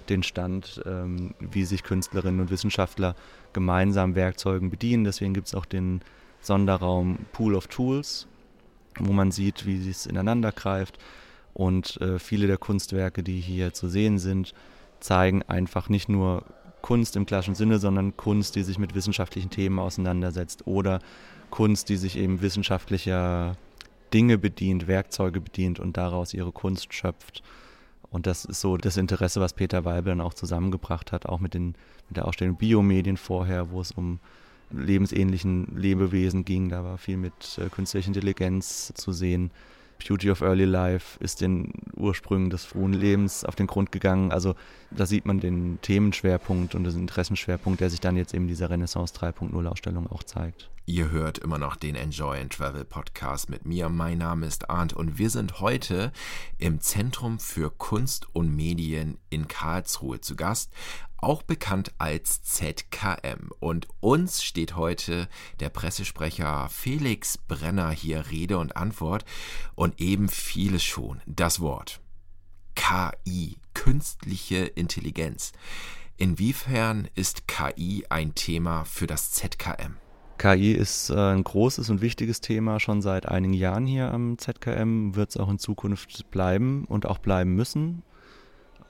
den 0.09 0.23
Stand, 0.23 0.81
ähm, 0.85 1.33
wie 1.39 1.65
sich 1.65 1.83
Künstlerinnen 1.83 2.41
und 2.41 2.51
Wissenschaftler 2.51 3.15
gemeinsam 3.53 4.15
Werkzeugen 4.15 4.69
bedienen. 4.69 5.03
Deswegen 5.03 5.33
gibt 5.33 5.47
es 5.47 5.55
auch 5.55 5.65
den 5.65 6.01
Sonderraum 6.41 7.19
Pool 7.31 7.55
of 7.55 7.67
Tools, 7.67 8.27
wo 8.99 9.13
man 9.13 9.31
sieht, 9.31 9.65
wie 9.65 9.89
es 9.89 10.05
ineinander 10.05 10.51
greift. 10.51 10.97
Und 11.53 12.01
äh, 12.01 12.19
viele 12.19 12.47
der 12.47 12.57
Kunstwerke, 12.57 13.23
die 13.23 13.39
hier 13.39 13.73
zu 13.73 13.87
sehen 13.87 14.17
sind, 14.17 14.53
zeigen 14.99 15.43
einfach 15.43 15.89
nicht 15.89 16.09
nur 16.09 16.43
Kunst 16.81 17.15
im 17.15 17.25
klassischen 17.25 17.55
Sinne, 17.55 17.79
sondern 17.79 18.17
Kunst, 18.17 18.55
die 18.55 18.63
sich 18.63 18.77
mit 18.77 18.95
wissenschaftlichen 18.95 19.49
Themen 19.49 19.79
auseinandersetzt 19.79 20.67
oder 20.67 20.99
Kunst, 21.49 21.89
die 21.89 21.97
sich 21.97 22.17
eben 22.17 22.41
wissenschaftlicher 22.41 23.55
Dinge 24.13 24.37
bedient, 24.37 24.87
Werkzeuge 24.87 25.41
bedient 25.41 25.79
und 25.79 25.97
daraus 25.97 26.33
ihre 26.33 26.51
Kunst 26.51 26.93
schöpft. 26.93 27.41
Und 28.11 28.27
das 28.27 28.45
ist 28.45 28.61
so 28.61 28.77
das 28.77 28.97
Interesse, 28.97 29.41
was 29.41 29.53
Peter 29.53 29.85
Weibel 29.85 30.11
dann 30.11 30.21
auch 30.21 30.35
zusammengebracht 30.35 31.11
hat, 31.11 31.25
auch 31.25 31.39
mit, 31.39 31.53
den, 31.53 31.75
mit 32.09 32.17
der 32.17 32.27
Ausstellung 32.27 32.57
Biomedien 32.57 33.17
vorher, 33.17 33.71
wo 33.71 33.81
es 33.81 33.91
um 33.91 34.19
lebensähnlichen 34.73 35.75
Lebewesen 35.75 36.45
ging. 36.45 36.69
Da 36.69 36.83
war 36.83 36.97
viel 36.97 37.17
mit 37.17 37.57
äh, 37.57 37.69
künstlicher 37.69 38.07
Intelligenz 38.07 38.93
zu 38.95 39.11
sehen. 39.11 39.51
Beauty 40.05 40.31
of 40.31 40.41
Early 40.41 40.65
Life 40.65 41.17
ist 41.19 41.41
den 41.41 41.71
Ursprüngen 41.95 42.49
des 42.49 42.65
frühen 42.65 42.93
Lebens 42.93 43.45
auf 43.45 43.55
den 43.55 43.67
Grund 43.67 43.91
gegangen. 43.91 44.31
Also 44.31 44.55
da 44.91 45.05
sieht 45.05 45.25
man 45.25 45.39
den 45.39 45.79
Themenschwerpunkt 45.81 46.75
und 46.75 46.83
den 46.83 46.99
Interessenschwerpunkt, 46.99 47.79
der 47.79 47.89
sich 47.89 48.01
dann 48.01 48.17
jetzt 48.17 48.33
eben 48.33 48.47
dieser 48.47 48.69
Renaissance 48.69 49.13
3.0 49.13 49.65
Ausstellung 49.65 50.07
auch 50.11 50.23
zeigt. 50.23 50.69
Ihr 50.85 51.11
hört 51.11 51.37
immer 51.37 51.57
noch 51.57 51.77
den 51.77 51.95
Enjoy 51.95 52.37
and 52.37 52.51
Travel 52.51 52.83
Podcast 52.83 53.49
mit 53.49 53.65
mir. 53.65 53.87
Mein 53.87 54.17
Name 54.17 54.45
ist 54.45 54.69
Arndt 54.69 54.91
und 54.91 55.17
wir 55.17 55.29
sind 55.29 55.61
heute 55.61 56.11
im 56.57 56.81
Zentrum 56.81 57.39
für 57.39 57.71
Kunst 57.71 58.27
und 58.33 58.53
Medien 58.53 59.17
in 59.29 59.47
Karlsruhe 59.47 60.19
zu 60.19 60.35
Gast, 60.35 60.73
auch 61.23 61.43
bekannt 61.43 61.93
als 61.97 62.43
ZKM. 62.43 63.49
Und 63.59 63.87
uns 63.99 64.43
steht 64.43 64.75
heute 64.75 65.27
der 65.59 65.69
Pressesprecher 65.69 66.69
Felix 66.69 67.37
Brenner 67.37 67.91
hier 67.91 68.29
Rede 68.29 68.57
und 68.57 68.77
Antwort 68.77 69.25
und 69.75 69.99
eben 69.99 70.29
vieles 70.29 70.83
schon. 70.83 71.21
Das 71.25 71.59
Wort 71.59 72.01
KI, 72.75 73.57
künstliche 73.73 74.65
Intelligenz. 74.65 75.53
Inwiefern 76.17 77.07
ist 77.15 77.47
KI 77.47 78.05
ein 78.09 78.35
Thema 78.35 78.85
für 78.85 79.07
das 79.07 79.31
ZKM? 79.31 79.97
KI 80.37 80.73
ist 80.73 81.09
äh, 81.09 81.15
ein 81.15 81.43
großes 81.43 81.89
und 81.89 82.01
wichtiges 82.01 82.41
Thema 82.41 82.79
schon 82.79 83.01
seit 83.01 83.27
einigen 83.27 83.53
Jahren 83.53 83.85
hier 83.85 84.11
am 84.11 84.37
ZKM, 84.37 85.15
wird 85.15 85.29
es 85.29 85.37
auch 85.37 85.49
in 85.49 85.59
Zukunft 85.59 86.29
bleiben 86.31 86.85
und 86.85 87.05
auch 87.05 87.19
bleiben 87.19 87.55
müssen. 87.55 88.03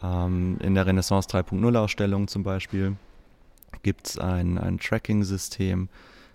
Ähm, 0.03 0.57
in 0.62 0.75
der 0.75 0.86
Renaissance 0.86 1.29
3.0 1.29 1.77
Ausstellung 1.77 2.27
zum 2.27 2.43
Beispiel 2.43 2.98
gibt 3.83 4.07
es 4.07 4.19
ein, 4.19 4.57
ein 4.57 4.77
Tracking-System, 4.77 5.89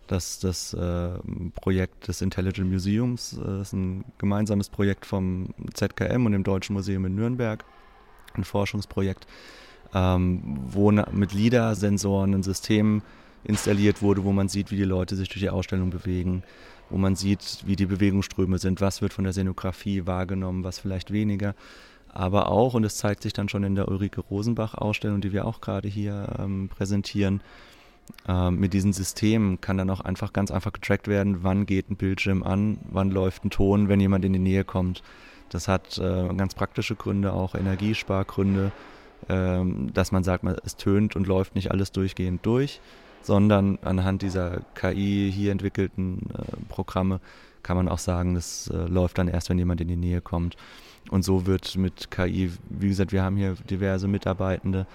das 0.06 0.38
das 0.38 0.72
äh, 0.72 1.10
Projekt 1.54 2.08
des 2.08 2.22
Intelligent 2.22 2.70
Museums, 2.70 3.38
äh, 3.38 3.60
ist 3.60 3.74
ein 3.74 4.04
gemeinsames 4.16 4.70
Projekt 4.70 5.04
vom 5.04 5.50
ZKM 5.74 6.24
und 6.24 6.32
dem 6.32 6.44
Deutschen 6.44 6.74
Museum 6.74 7.04
in 7.04 7.14
Nürnberg, 7.14 7.64
ein 8.34 8.44
Forschungsprojekt, 8.44 9.26
ähm, 9.94 10.58
wo 10.66 10.90
mit 10.90 11.32
LIDAR-Sensoren 11.34 12.34
ein 12.34 12.42
System 12.42 13.02
installiert 13.44 14.02
wurde, 14.02 14.24
wo 14.24 14.32
man 14.32 14.48
sieht, 14.48 14.70
wie 14.70 14.76
die 14.76 14.84
Leute 14.84 15.14
sich 15.14 15.28
durch 15.28 15.40
die 15.40 15.50
Ausstellung 15.50 15.90
bewegen, 15.90 16.42
wo 16.90 16.96
man 16.96 17.16
sieht, 17.16 17.62
wie 17.66 17.76
die 17.76 17.86
Bewegungsströme 17.86 18.58
sind, 18.58 18.80
was 18.80 19.02
wird 19.02 19.12
von 19.12 19.24
der 19.24 19.32
Szenografie 19.32 20.06
wahrgenommen, 20.06 20.64
was 20.64 20.78
vielleicht 20.78 21.12
weniger. 21.12 21.54
Aber 22.12 22.50
auch, 22.50 22.74
und 22.74 22.84
es 22.84 22.96
zeigt 22.96 23.22
sich 23.22 23.32
dann 23.32 23.48
schon 23.48 23.64
in 23.64 23.74
der 23.74 23.88
Ulrike 23.88 24.20
Rosenbach-Ausstellung, 24.20 25.20
die 25.20 25.32
wir 25.32 25.44
auch 25.44 25.60
gerade 25.60 25.88
hier 25.88 26.36
ähm, 26.38 26.68
präsentieren, 26.68 27.42
äh, 28.26 28.50
mit 28.50 28.72
diesen 28.72 28.92
Systemen 28.92 29.60
kann 29.60 29.76
dann 29.76 29.90
auch 29.90 30.00
einfach 30.00 30.32
ganz 30.32 30.50
einfach 30.50 30.72
getrackt 30.72 31.08
werden, 31.08 31.42
wann 31.42 31.66
geht 31.66 31.90
ein 31.90 31.96
Bildschirm 31.96 32.42
an, 32.42 32.78
wann 32.90 33.10
läuft 33.10 33.44
ein 33.44 33.50
Ton, 33.50 33.88
wenn 33.88 34.00
jemand 34.00 34.24
in 34.24 34.32
die 34.32 34.38
Nähe 34.38 34.64
kommt. 34.64 35.02
Das 35.50 35.68
hat 35.68 35.98
äh, 35.98 36.28
ganz 36.34 36.54
praktische 36.54 36.94
Gründe, 36.94 37.32
auch 37.32 37.54
Energiespargründe, 37.54 38.72
äh, 39.28 39.64
dass 39.92 40.12
man 40.12 40.24
sagt, 40.24 40.44
es 40.64 40.76
tönt 40.76 41.16
und 41.16 41.26
läuft 41.26 41.54
nicht 41.54 41.70
alles 41.70 41.92
durchgehend 41.92 42.44
durch 42.44 42.80
sondern 43.22 43.78
anhand 43.82 44.22
dieser 44.22 44.60
KI 44.74 45.30
hier 45.34 45.52
entwickelten 45.52 46.30
äh, 46.32 46.56
Programme 46.68 47.20
kann 47.62 47.76
man 47.76 47.88
auch 47.88 47.98
sagen, 47.98 48.34
das 48.34 48.68
äh, 48.68 48.86
läuft 48.86 49.18
dann 49.18 49.28
erst, 49.28 49.50
wenn 49.50 49.58
jemand 49.58 49.80
in 49.80 49.88
die 49.88 49.96
Nähe 49.96 50.20
kommt. 50.20 50.56
Und 51.10 51.24
so 51.24 51.46
wird 51.46 51.76
mit 51.76 52.10
KI, 52.10 52.52
wie 52.68 52.88
gesagt, 52.88 53.12
wir 53.12 53.22
haben 53.22 53.36
hier 53.36 53.54
diverse 53.70 54.08
Mitarbeitende, 54.08 54.86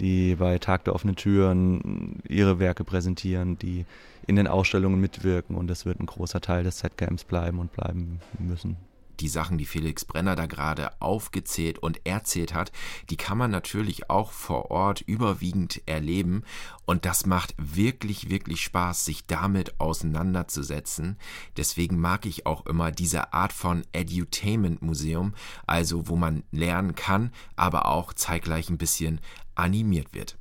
die 0.00 0.36
bei 0.36 0.58
Tag 0.58 0.84
der 0.84 0.94
offenen 0.94 1.16
Türen 1.16 2.20
ihre 2.28 2.58
Werke 2.58 2.84
präsentieren, 2.84 3.58
die 3.58 3.84
in 4.26 4.36
den 4.36 4.46
Ausstellungen 4.46 5.00
mitwirken. 5.00 5.56
Und 5.56 5.68
das 5.68 5.86
wird 5.86 6.00
ein 6.00 6.06
großer 6.06 6.40
Teil 6.40 6.64
des 6.64 6.78
ZKMs 6.78 7.24
bleiben 7.24 7.58
und 7.58 7.72
bleiben 7.72 8.20
müssen 8.38 8.76
die 9.20 9.28
Sachen, 9.28 9.58
die 9.58 9.66
Felix 9.66 10.04
Brenner 10.04 10.36
da 10.36 10.46
gerade 10.46 11.00
aufgezählt 11.00 11.78
und 11.78 12.06
erzählt 12.06 12.54
hat, 12.54 12.72
die 13.10 13.16
kann 13.16 13.38
man 13.38 13.50
natürlich 13.50 14.10
auch 14.10 14.32
vor 14.32 14.70
Ort 14.70 15.00
überwiegend 15.00 15.82
erleben. 15.86 16.44
Und 16.84 17.04
das 17.04 17.26
macht 17.26 17.54
wirklich, 17.58 18.30
wirklich 18.30 18.62
Spaß, 18.62 19.04
sich 19.04 19.26
damit 19.26 19.80
auseinanderzusetzen. 19.80 21.18
Deswegen 21.56 21.98
mag 21.98 22.26
ich 22.26 22.46
auch 22.46 22.66
immer 22.66 22.92
diese 22.92 23.32
Art 23.32 23.52
von 23.52 23.84
Edutainment 23.92 24.82
Museum, 24.82 25.34
also 25.66 26.08
wo 26.08 26.16
man 26.16 26.44
lernen 26.50 26.94
kann, 26.94 27.32
aber 27.56 27.86
auch 27.86 28.12
zeitgleich 28.12 28.70
ein 28.70 28.78
bisschen 28.78 29.20
animiert 29.54 30.14
wird. 30.14 30.36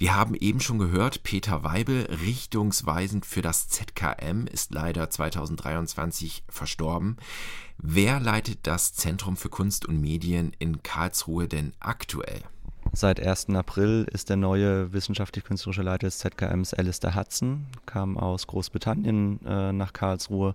Wir 0.00 0.14
haben 0.14 0.36
eben 0.36 0.60
schon 0.60 0.78
gehört, 0.78 1.24
Peter 1.24 1.64
Weibel, 1.64 2.06
richtungsweisend 2.24 3.26
für 3.26 3.42
das 3.42 3.68
ZKM, 3.68 4.46
ist 4.46 4.72
leider 4.72 5.10
2023 5.10 6.44
verstorben. 6.48 7.16
Wer 7.78 8.20
leitet 8.20 8.60
das 8.62 8.94
Zentrum 8.94 9.36
für 9.36 9.48
Kunst 9.48 9.86
und 9.86 10.00
Medien 10.00 10.52
in 10.60 10.84
Karlsruhe 10.84 11.48
denn 11.48 11.72
aktuell? 11.80 12.42
Seit 12.92 13.18
1. 13.18 13.48
April 13.50 14.06
ist 14.12 14.30
der 14.30 14.36
neue 14.36 14.92
wissenschaftlich-künstlerische 14.92 15.82
Leiter 15.82 16.06
des 16.06 16.18
ZKMs 16.20 16.74
Alistair 16.74 17.16
Hudson, 17.16 17.66
kam 17.84 18.16
aus 18.16 18.46
Großbritannien 18.46 19.44
äh, 19.44 19.72
nach 19.72 19.92
Karlsruhe 19.92 20.54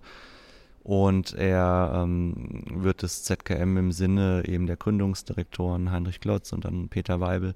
und 0.84 1.34
er 1.34 1.92
ähm, 2.02 2.62
wird 2.66 3.02
das 3.02 3.24
ZKM 3.24 3.76
im 3.76 3.92
Sinne 3.92 4.44
eben 4.46 4.66
der 4.66 4.78
Gründungsdirektoren 4.78 5.90
Heinrich 5.90 6.20
Glotz 6.20 6.54
und 6.54 6.64
dann 6.64 6.88
Peter 6.88 7.20
Weibel 7.20 7.54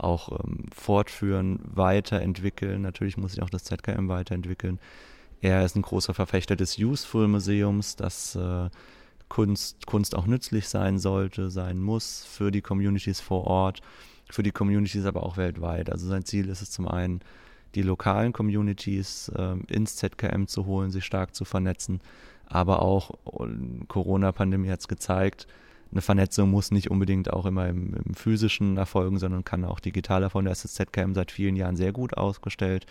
auch 0.00 0.40
ähm, 0.44 0.66
fortführen, 0.74 1.60
weiterentwickeln. 1.64 2.82
Natürlich 2.82 3.16
muss 3.16 3.32
sich 3.32 3.42
auch 3.42 3.50
das 3.50 3.64
ZKM 3.64 4.08
weiterentwickeln. 4.08 4.78
Er 5.40 5.64
ist 5.64 5.76
ein 5.76 5.82
großer 5.82 6.14
Verfechter 6.14 6.56
des 6.56 6.78
Useful 6.78 7.28
Museums, 7.28 7.96
das 7.96 8.36
äh, 8.36 8.68
Kunst, 9.28 9.86
Kunst 9.86 10.14
auch 10.14 10.26
nützlich 10.26 10.68
sein 10.68 10.98
sollte, 10.98 11.50
sein 11.50 11.80
muss 11.80 12.24
für 12.24 12.50
die 12.50 12.60
Communities 12.60 13.20
vor 13.20 13.46
Ort, 13.46 13.80
für 14.28 14.42
die 14.42 14.50
Communities 14.50 15.06
aber 15.06 15.22
auch 15.22 15.36
weltweit. 15.36 15.90
Also 15.90 16.08
sein 16.08 16.24
Ziel 16.24 16.48
ist 16.48 16.60
es 16.60 16.70
zum 16.70 16.86
einen, 16.86 17.20
die 17.74 17.82
lokalen 17.82 18.32
Communities 18.32 19.30
äh, 19.34 19.54
ins 19.68 19.96
ZKM 19.96 20.46
zu 20.46 20.66
holen, 20.66 20.90
sich 20.90 21.04
stark 21.04 21.34
zu 21.34 21.44
vernetzen, 21.44 22.00
aber 22.46 22.82
auch 22.82 23.12
Corona-Pandemie 23.86 24.70
hat 24.70 24.80
es 24.80 24.88
gezeigt, 24.88 25.46
eine 25.92 26.02
Vernetzung 26.02 26.50
muss 26.50 26.70
nicht 26.70 26.90
unbedingt 26.90 27.32
auch 27.32 27.46
immer 27.46 27.68
im, 27.68 27.94
im 27.94 28.14
physischen 28.14 28.76
erfolgen, 28.76 29.18
sondern 29.18 29.44
kann 29.44 29.64
auch 29.64 29.80
digital 29.80 30.22
erfolgen. 30.22 30.46
Da 30.46 30.52
ist 30.52 30.64
das 30.64 30.74
ZKM 30.74 31.14
seit 31.14 31.32
vielen 31.32 31.56
Jahren 31.56 31.76
sehr 31.76 31.92
gut 31.92 32.16
ausgestellt. 32.16 32.86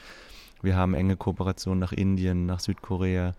Wir 0.61 0.75
haben 0.75 0.93
enge 0.93 1.15
Kooperationen 1.15 1.79
nach 1.79 1.93
Indien, 1.93 2.45
nach 2.45 2.59
Südkorea, 2.59 3.33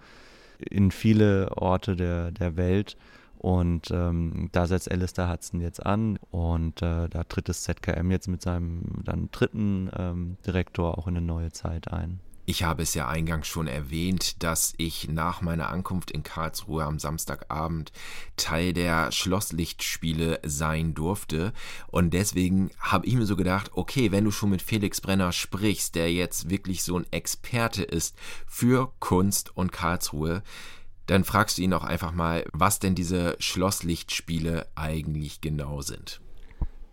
in 0.59 0.91
viele 0.91 1.57
Orte 1.57 1.97
der, 1.97 2.31
der 2.31 2.57
Welt. 2.57 2.97
Und 3.39 3.91
ähm, 3.91 4.51
da 4.53 4.67
setzt 4.67 4.91
Alistair 4.91 5.31
Hudson 5.31 5.63
jetzt 5.63 5.85
an 5.85 6.19
und 6.31 6.83
äh, 6.83 7.09
da 7.09 7.25
tritt 7.25 7.49
das 7.49 7.63
ZKM 7.63 8.11
jetzt 8.11 8.29
mit 8.29 8.43
seinem 8.43 8.83
dann 9.05 9.31
dritten 9.33 9.91
ähm, 9.97 10.37
Direktor 10.47 10.99
auch 10.99 11.07
in 11.07 11.17
eine 11.17 11.25
neue 11.25 11.51
Zeit 11.51 11.91
ein. 11.91 12.21
Ich 12.51 12.65
habe 12.65 12.83
es 12.83 12.95
ja 12.95 13.07
eingangs 13.07 13.47
schon 13.47 13.69
erwähnt, 13.69 14.43
dass 14.43 14.75
ich 14.77 15.07
nach 15.07 15.41
meiner 15.41 15.69
Ankunft 15.69 16.11
in 16.11 16.25
Karlsruhe 16.25 16.83
am 16.83 16.99
Samstagabend 16.99 17.93
Teil 18.35 18.73
der 18.73 19.13
Schlosslichtspiele 19.13 20.41
sein 20.43 20.93
durfte. 20.93 21.53
Und 21.87 22.13
deswegen 22.13 22.73
habe 22.81 23.07
ich 23.07 23.15
mir 23.15 23.27
so 23.27 23.37
gedacht, 23.37 23.71
okay, 23.75 24.11
wenn 24.11 24.25
du 24.25 24.33
schon 24.33 24.51
mit 24.51 24.63
Felix 24.63 25.01
Brenner 25.01 25.31
sprichst, 25.31 25.95
der 25.95 26.13
jetzt 26.13 26.51
wirklich 26.51 26.83
so 26.83 26.99
ein 26.99 27.07
Experte 27.13 27.85
ist 27.85 28.17
für 28.49 28.95
Kunst 28.99 29.57
und 29.57 29.71
Karlsruhe, 29.71 30.43
dann 31.07 31.23
fragst 31.23 31.57
du 31.57 31.63
ihn 31.63 31.73
auch 31.73 31.85
einfach 31.85 32.11
mal, 32.11 32.45
was 32.53 32.81
denn 32.81 32.97
diese 32.97 33.37
Schlosslichtspiele 33.39 34.67
eigentlich 34.75 35.41
genau 35.41 35.83
sind. 35.83 36.21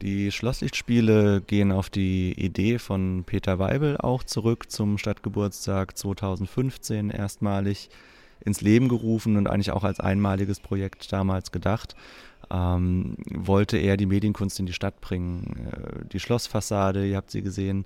Die 0.01 0.31
Schlosslichtspiele 0.31 1.41
gehen 1.41 1.71
auf 1.71 1.89
die 1.89 2.33
Idee 2.33 2.77
von 2.77 3.23
Peter 3.25 3.57
Weibel 3.57 3.97
auch 3.97 4.23
zurück 4.23 4.71
zum 4.71 4.99
Stadtgeburtstag 4.99 5.97
2015 5.97 7.09
erstmalig 7.09 7.89
ins 8.45 8.61
Leben 8.61 8.89
gerufen 8.89 9.37
und 9.37 9.47
eigentlich 9.47 9.71
auch 9.71 9.83
als 9.83 9.99
einmaliges 9.99 10.59
Projekt 10.59 11.11
damals 11.11 11.51
gedacht. 11.51 11.95
Ähm, 12.51 13.17
wollte 13.27 13.77
er 13.77 13.97
die 13.97 14.05
Medienkunst 14.05 14.59
in 14.59 14.67
die 14.67 14.73
Stadt 14.73 15.01
bringen. 15.01 15.67
Äh, 15.71 16.05
die 16.11 16.19
Schlossfassade, 16.19 17.07
ihr 17.07 17.17
habt 17.17 17.31
sie 17.31 17.41
gesehen, 17.41 17.85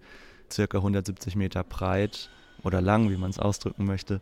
circa 0.52 0.80
170 0.80 1.38
Meter 1.38 1.64
breit 1.64 2.30
oder 2.64 2.82
lang, 2.82 3.10
wie 3.10 3.18
man 3.18 3.30
es 3.30 3.40
ausdrücken 3.40 3.86
möchte, 3.86 4.20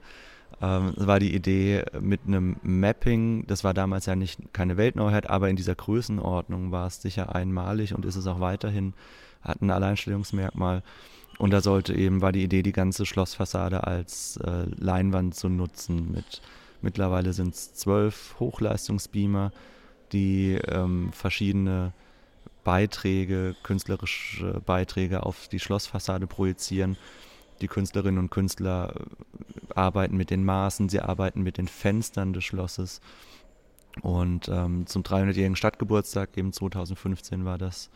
ähm, 0.61 0.93
war 0.97 1.19
die 1.19 1.33
Idee 1.33 1.83
mit 1.99 2.21
einem 2.27 2.57
Mapping, 2.63 3.45
das 3.47 3.63
war 3.63 3.73
damals 3.73 4.05
ja 4.05 4.15
nicht 4.15 4.53
keine 4.53 4.77
Weltneuheit, 4.77 5.29
aber 5.29 5.49
in 5.49 5.55
dieser 5.55 5.75
Größenordnung 5.75 6.71
war 6.71 6.87
es 6.87 7.01
sicher 7.01 7.33
einmalig 7.33 7.93
und 7.93 8.05
ist 8.05 8.15
es 8.15 8.27
auch 8.27 8.39
weiterhin, 8.39 8.93
hat 9.41 9.61
ein 9.61 9.71
Alleinstellungsmerkmal. 9.71 10.83
Und 11.37 11.51
da 11.51 11.61
sollte 11.61 11.93
eben, 11.93 12.21
war 12.21 12.33
die 12.33 12.43
Idee, 12.43 12.63
die 12.63 12.73
ganze 12.73 13.05
Schlossfassade 13.05 13.87
als 13.87 14.37
äh, 14.37 14.65
Leinwand 14.75 15.35
zu 15.35 15.47
nutzen. 15.47 16.11
Mit 16.11 16.41
mittlerweile 16.81 17.31
sind 17.31 17.53
es 17.53 17.73
zwölf 17.73 18.35
Hochleistungsbeamer, 18.39 19.53
die 20.11 20.55
ähm, 20.67 21.13
verschiedene 21.13 21.93
Beiträge, 22.65 23.55
künstlerische 23.63 24.61
Beiträge 24.65 25.23
auf 25.25 25.47
die 25.47 25.59
Schlossfassade 25.59 26.27
projizieren 26.27 26.97
die 27.61 27.67
Künstlerinnen 27.67 28.19
und 28.19 28.29
Künstler 28.31 28.95
äh, 28.95 29.73
arbeiten 29.73 30.17
mit 30.17 30.29
den 30.29 30.43
Maßen, 30.43 30.89
sie 30.89 30.99
arbeiten 30.99 31.41
mit 31.41 31.57
den 31.57 31.67
Fenstern 31.67 32.33
des 32.33 32.43
Schlosses. 32.43 33.01
Und 34.01 34.47
ähm, 34.49 34.85
zum 34.87 35.03
300-jährigen 35.03 35.55
Stadtgeburtstag, 35.55 36.37
eben 36.37 36.53
2015, 36.53 37.45
war 37.45 37.57
das 37.57 37.89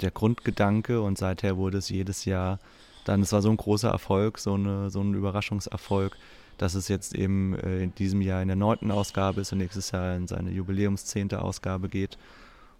der 0.00 0.10
Grundgedanke 0.10 1.00
und 1.00 1.16
seither 1.16 1.56
wurde 1.56 1.78
es 1.78 1.88
jedes 1.88 2.24
Jahr 2.26 2.58
dann, 3.06 3.22
es 3.22 3.32
war 3.32 3.40
so 3.40 3.50
ein 3.50 3.56
großer 3.56 3.88
Erfolg, 3.88 4.38
so, 4.38 4.54
eine, 4.54 4.90
so 4.90 5.00
ein 5.00 5.14
Überraschungserfolg, 5.14 6.16
dass 6.58 6.74
es 6.74 6.88
jetzt 6.88 7.14
eben 7.14 7.54
äh, 7.54 7.82
in 7.82 7.94
diesem 7.94 8.20
Jahr 8.20 8.42
in 8.42 8.48
der 8.48 8.56
neunten 8.56 8.90
Ausgabe 8.90 9.42
ist 9.42 9.52
und 9.52 9.58
nächstes 9.58 9.92
Jahr 9.92 10.16
in 10.16 10.26
seine 10.26 10.50
Jubiläumszehnte 10.50 11.40
Ausgabe 11.40 11.88
geht. 11.88 12.18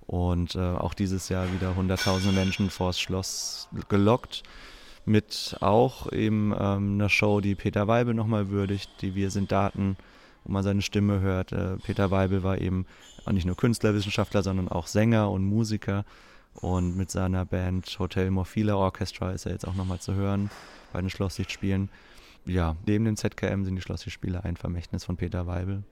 Und 0.07 0.57
äh, 0.57 0.59
auch 0.59 0.95
dieses 0.95 1.29
Jahr 1.29 1.53
wieder 1.53 1.77
hunderttausende 1.77 2.35
Menschen 2.35 2.71
vors 2.71 2.99
Schloss 2.99 3.69
gelockt 3.89 4.43
mit 5.07 5.57
auch 5.61 6.13
eben 6.13 6.53
ähm, 6.53 6.95
einer 6.95 7.09
Show, 7.09 7.41
die 7.41 7.55
Peter 7.55 7.89
Weibel 7.89 8.13
nochmal 8.13 8.51
würdigt, 8.51 8.91
die 9.01 9.15
Wir 9.15 9.31
sind 9.31 9.53
Daten, 9.53 9.97
wo 10.45 10.53
man 10.53 10.63
seine 10.63 10.83
Stimme 10.83 11.21
hört. 11.21 11.53
Äh, 11.53 11.77
Peter 11.79 12.11
Weibel 12.11 12.43
war 12.43 12.61
eben 12.61 12.87
nicht 13.31 13.47
nur 13.47 13.57
Künstlerwissenschaftler, 13.57 14.43
sondern 14.43 14.69
auch 14.69 14.87
Sänger 14.87 15.31
und 15.31 15.45
Musiker. 15.45 16.05
Und 16.55 16.97
mit 16.97 17.11
seiner 17.11 17.45
Band 17.45 17.99
Hotel 17.99 18.31
Morphila 18.31 18.77
Orchestra 18.77 19.33
ist 19.33 19.47
er 19.47 19.53
jetzt 19.53 19.67
auch 19.67 19.75
nochmal 19.75 20.01
zu 20.01 20.15
hören 20.15 20.51
bei 20.93 21.01
den 21.01 21.11
Schlosslichtspielen. 21.11 21.91
Ja, 22.47 22.77
neben 22.87 23.05
dem 23.05 23.17
ZKM 23.17 23.65
sind 23.65 23.77
die 23.77 23.83
Schlosslichtspiele 23.83 24.45
ein 24.45 24.57
Vermächtnis 24.57 25.05
von 25.05 25.17
Peter 25.17 25.47
Weibel. 25.47 25.83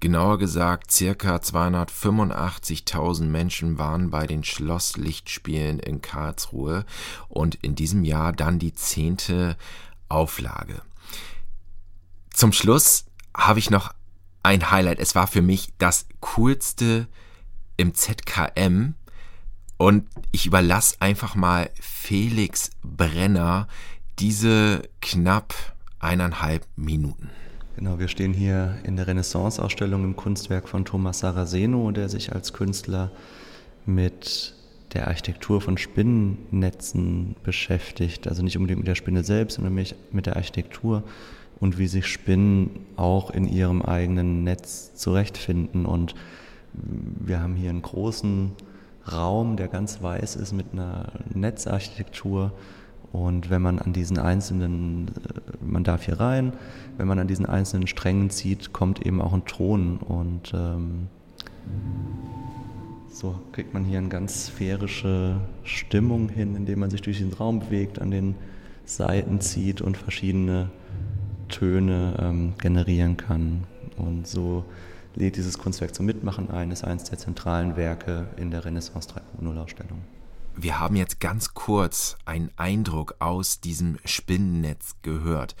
Genauer 0.00 0.38
gesagt, 0.38 0.90
circa 0.90 1.36
285.000 1.36 3.24
Menschen 3.24 3.76
waren 3.76 4.10
bei 4.10 4.26
den 4.26 4.42
Schlosslichtspielen 4.44 5.78
in 5.78 6.00
Karlsruhe 6.00 6.86
und 7.28 7.56
in 7.56 7.74
diesem 7.74 8.04
Jahr 8.04 8.32
dann 8.32 8.58
die 8.58 8.72
zehnte 8.72 9.58
Auflage. 10.08 10.80
Zum 12.32 12.54
Schluss 12.54 13.04
habe 13.36 13.58
ich 13.58 13.68
noch 13.68 13.92
ein 14.42 14.70
Highlight. 14.70 15.00
Es 15.00 15.14
war 15.14 15.26
für 15.26 15.42
mich 15.42 15.74
das 15.76 16.06
coolste 16.20 17.06
im 17.76 17.94
ZKM 17.94 18.94
und 19.76 20.08
ich 20.32 20.46
überlasse 20.46 20.96
einfach 21.00 21.34
mal 21.34 21.70
Felix 21.78 22.70
Brenner 22.82 23.68
diese 24.18 24.88
knapp 25.02 25.54
eineinhalb 25.98 26.66
Minuten. 26.76 27.30
Genau, 27.80 27.98
wir 27.98 28.08
stehen 28.08 28.34
hier 28.34 28.76
in 28.82 28.96
der 28.96 29.06
Renaissance-Ausstellung 29.06 30.04
im 30.04 30.14
Kunstwerk 30.14 30.68
von 30.68 30.84
Thomas 30.84 31.20
Saraceno, 31.20 31.90
der 31.92 32.10
sich 32.10 32.30
als 32.30 32.52
Künstler 32.52 33.10
mit 33.86 34.54
der 34.92 35.08
Architektur 35.08 35.62
von 35.62 35.78
Spinnennetzen 35.78 37.36
beschäftigt. 37.42 38.28
Also 38.28 38.42
nicht 38.42 38.58
unbedingt 38.58 38.80
mit 38.80 38.86
der 38.86 38.96
Spinne 38.96 39.24
selbst, 39.24 39.54
sondern 39.54 39.72
mit 39.72 40.26
der 40.26 40.36
Architektur 40.36 41.04
und 41.58 41.78
wie 41.78 41.86
sich 41.86 42.06
Spinnen 42.06 42.68
auch 42.96 43.30
in 43.30 43.48
ihrem 43.48 43.80
eigenen 43.80 44.44
Netz 44.44 44.94
zurechtfinden. 44.94 45.86
Und 45.86 46.14
wir 46.74 47.40
haben 47.40 47.54
hier 47.54 47.70
einen 47.70 47.80
großen 47.80 48.52
Raum, 49.10 49.56
der 49.56 49.68
ganz 49.68 50.02
weiß 50.02 50.36
ist 50.36 50.52
mit 50.52 50.66
einer 50.74 51.12
Netzarchitektur 51.32 52.52
und 53.12 53.50
wenn 53.50 53.60
man 53.60 53.78
an 53.78 53.92
diesen 53.92 54.18
einzelnen, 54.18 55.08
äh, 55.08 55.64
man 55.64 55.84
darf 55.84 56.04
hier 56.04 56.20
rein, 56.20 56.52
wenn 56.96 57.08
man 57.08 57.18
an 57.18 57.26
diesen 57.26 57.46
einzelnen 57.46 57.86
Strängen 57.86 58.30
zieht, 58.30 58.72
kommt 58.72 59.04
eben 59.04 59.20
auch 59.20 59.32
ein 59.32 59.44
Ton. 59.44 59.98
Und 59.98 60.52
ähm, 60.54 61.08
so 63.12 63.34
kriegt 63.52 63.74
man 63.74 63.84
hier 63.84 63.98
eine 63.98 64.08
ganz 64.08 64.46
sphärische 64.46 65.40
Stimmung 65.64 66.28
hin, 66.28 66.54
indem 66.54 66.80
man 66.80 66.90
sich 66.90 67.02
durch 67.02 67.18
den 67.18 67.32
Raum 67.32 67.60
bewegt, 67.60 68.00
an 68.00 68.10
den 68.10 68.36
Seiten 68.84 69.40
zieht 69.40 69.80
und 69.80 69.96
verschiedene 69.96 70.70
Töne 71.48 72.14
ähm, 72.20 72.52
generieren 72.58 73.16
kann. 73.16 73.64
Und 73.96 74.28
so 74.28 74.64
lädt 75.16 75.36
dieses 75.36 75.58
Kunstwerk 75.58 75.94
zum 75.94 76.06
Mitmachen 76.06 76.48
ein, 76.50 76.70
ist 76.70 76.84
eines 76.84 77.04
der 77.04 77.18
zentralen 77.18 77.76
Werke 77.76 78.28
in 78.36 78.52
der 78.52 78.64
Renaissance 78.64 79.08
3.0 79.40 79.60
Ausstellung. 79.60 79.98
Wir 80.62 80.78
haben 80.78 80.96
jetzt 80.96 81.20
ganz 81.20 81.54
kurz 81.54 82.16
einen 82.26 82.50
Eindruck 82.56 83.14
aus 83.18 83.60
diesem 83.60 83.98
Spinnennetz 84.04 84.96
gehört. 85.00 85.56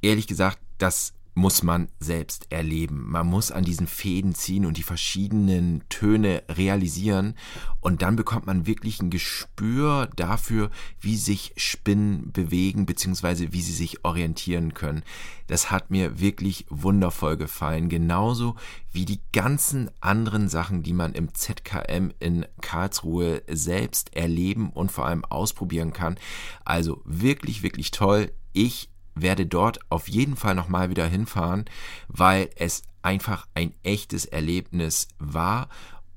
Ehrlich 0.00 0.26
gesagt, 0.26 0.58
das 0.78 1.12
muss 1.38 1.62
man 1.62 1.88
selbst 2.00 2.50
erleben. 2.50 3.08
Man 3.08 3.26
muss 3.26 3.52
an 3.52 3.64
diesen 3.64 3.86
Fäden 3.86 4.34
ziehen 4.34 4.66
und 4.66 4.76
die 4.76 4.82
verschiedenen 4.82 5.82
Töne 5.88 6.42
realisieren 6.48 7.34
und 7.80 8.02
dann 8.02 8.16
bekommt 8.16 8.46
man 8.46 8.66
wirklich 8.66 9.00
ein 9.00 9.10
Gespür 9.10 10.10
dafür, 10.16 10.70
wie 11.00 11.16
sich 11.16 11.54
Spinnen 11.56 12.32
bewegen 12.32 12.86
bzw. 12.86 13.48
wie 13.52 13.62
sie 13.62 13.72
sich 13.72 14.04
orientieren 14.04 14.74
können. 14.74 15.02
Das 15.46 15.70
hat 15.70 15.90
mir 15.90 16.18
wirklich 16.18 16.66
wundervoll 16.68 17.36
gefallen, 17.36 17.88
genauso 17.88 18.56
wie 18.90 19.04
die 19.04 19.20
ganzen 19.32 19.90
anderen 20.00 20.48
Sachen, 20.48 20.82
die 20.82 20.92
man 20.92 21.14
im 21.14 21.32
ZKM 21.32 22.10
in 22.18 22.46
Karlsruhe 22.60 23.42
selbst 23.48 24.14
erleben 24.14 24.70
und 24.70 24.90
vor 24.90 25.06
allem 25.06 25.24
ausprobieren 25.24 25.92
kann. 25.92 26.18
Also 26.64 27.00
wirklich, 27.04 27.62
wirklich 27.62 27.92
toll. 27.92 28.32
Ich 28.52 28.90
werde 29.22 29.46
dort 29.46 29.80
auf 29.90 30.08
jeden 30.08 30.36
Fall 30.36 30.54
nochmal 30.54 30.90
wieder 30.90 31.06
hinfahren, 31.06 31.64
weil 32.08 32.50
es 32.56 32.82
einfach 33.02 33.46
ein 33.54 33.74
echtes 33.82 34.24
Erlebnis 34.24 35.08
war. 35.18 35.68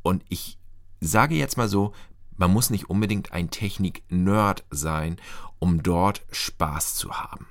Und 0.02 0.24
ich 0.30 0.58
sage 1.00 1.36
jetzt 1.36 1.58
mal 1.58 1.70
so, 1.70 1.94
man 2.38 2.52
muss 2.52 2.70
nicht 2.70 2.90
unbedingt 2.90 3.34
ein 3.34 3.52
Technik-Nerd 3.52 4.66
sein, 4.72 5.18
um 5.60 5.84
dort 5.84 6.24
Spaß 6.32 6.96
zu 6.96 7.12
haben. 7.12 7.46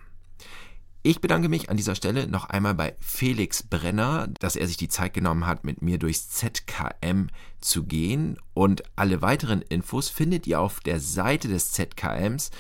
Ich 1.03 1.23
bedanke 1.23 1.49
mich 1.49 1.71
an 1.71 1.79
dieser 1.79 1.95
Stelle 1.95 2.27
noch 2.27 2.51
einmal 2.51 2.75
bei 2.75 2.95
Felix 3.01 3.63
Brenner, 3.63 4.29
dass 4.39 4.55
er 4.55 4.67
sich 4.67 4.77
die 4.77 4.89
Zeit 4.89 5.15
genommen 5.15 5.47
hat, 5.47 5.65
mit 5.65 5.81
mir 5.81 5.99
durchs 5.99 6.29
ZKM 6.29 7.29
zu 7.63 7.85
gehen. 7.85 8.37
Und 8.53 8.83
alle 8.97 9.23
weiteren 9.23 9.63
Infos 9.63 10.11
findet 10.11 10.47
ihr 10.47 10.61
auf 10.61 10.81
der 10.81 11.01
Seite 11.01 11.49
des 11.49 11.73
ZKMs 11.73 12.51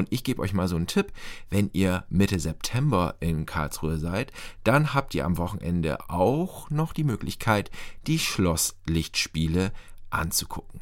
Und 0.00 0.10
ich 0.10 0.24
gebe 0.24 0.40
euch 0.40 0.54
mal 0.54 0.66
so 0.66 0.76
einen 0.76 0.86
Tipp, 0.86 1.12
wenn 1.50 1.68
ihr 1.74 2.04
Mitte 2.08 2.40
September 2.40 3.16
in 3.20 3.44
Karlsruhe 3.44 3.98
seid, 3.98 4.32
dann 4.64 4.94
habt 4.94 5.14
ihr 5.14 5.26
am 5.26 5.36
Wochenende 5.36 6.08
auch 6.08 6.70
noch 6.70 6.94
die 6.94 7.04
Möglichkeit, 7.04 7.70
die 8.06 8.18
Schlosslichtspiele 8.18 9.72
anzugucken. 10.08 10.80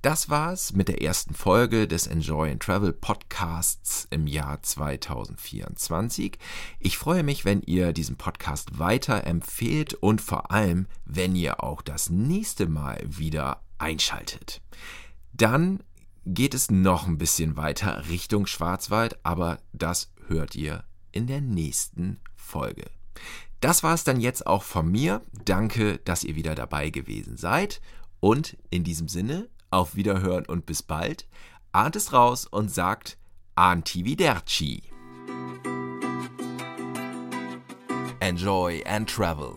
Das 0.00 0.30
war's 0.30 0.72
mit 0.72 0.88
der 0.88 1.02
ersten 1.02 1.34
Folge 1.34 1.86
des 1.86 2.06
Enjoy 2.06 2.50
and 2.50 2.62
Travel 2.62 2.94
Podcasts 2.94 4.06
im 4.08 4.26
Jahr 4.26 4.62
2024. 4.62 6.38
Ich 6.78 6.96
freue 6.96 7.22
mich, 7.22 7.44
wenn 7.44 7.60
ihr 7.60 7.92
diesen 7.92 8.16
Podcast 8.16 8.78
weiter 8.78 9.24
empfehlt 9.24 9.92
und 9.92 10.22
vor 10.22 10.50
allem, 10.50 10.86
wenn 11.04 11.36
ihr 11.36 11.62
auch 11.62 11.82
das 11.82 12.08
nächste 12.08 12.66
Mal 12.66 12.98
wieder 13.04 13.60
einschaltet. 13.76 14.62
Dann 15.34 15.82
geht 16.34 16.54
es 16.54 16.70
noch 16.70 17.06
ein 17.06 17.18
bisschen 17.18 17.56
weiter 17.56 18.06
Richtung 18.08 18.46
Schwarzwald, 18.46 19.18
aber 19.24 19.58
das 19.72 20.12
hört 20.26 20.54
ihr 20.54 20.84
in 21.10 21.26
der 21.26 21.40
nächsten 21.40 22.20
Folge. 22.36 22.84
Das 23.60 23.82
war 23.82 23.94
es 23.94 24.04
dann 24.04 24.20
jetzt 24.20 24.46
auch 24.46 24.62
von 24.62 24.90
mir. 24.90 25.22
Danke, 25.44 25.98
dass 26.04 26.24
ihr 26.24 26.36
wieder 26.36 26.54
dabei 26.54 26.90
gewesen 26.90 27.36
seid. 27.36 27.80
Und 28.20 28.56
in 28.70 28.84
diesem 28.84 29.08
Sinne, 29.08 29.48
auf 29.70 29.96
Wiederhören 29.96 30.46
und 30.46 30.66
bis 30.66 30.82
bald. 30.82 31.26
Ahnt 31.72 31.96
es 31.96 32.12
raus 32.12 32.46
und 32.46 32.70
sagt 32.70 33.18
Antividerci. 33.54 34.82
Enjoy 38.20 38.84
and 38.86 39.08
travel. 39.08 39.56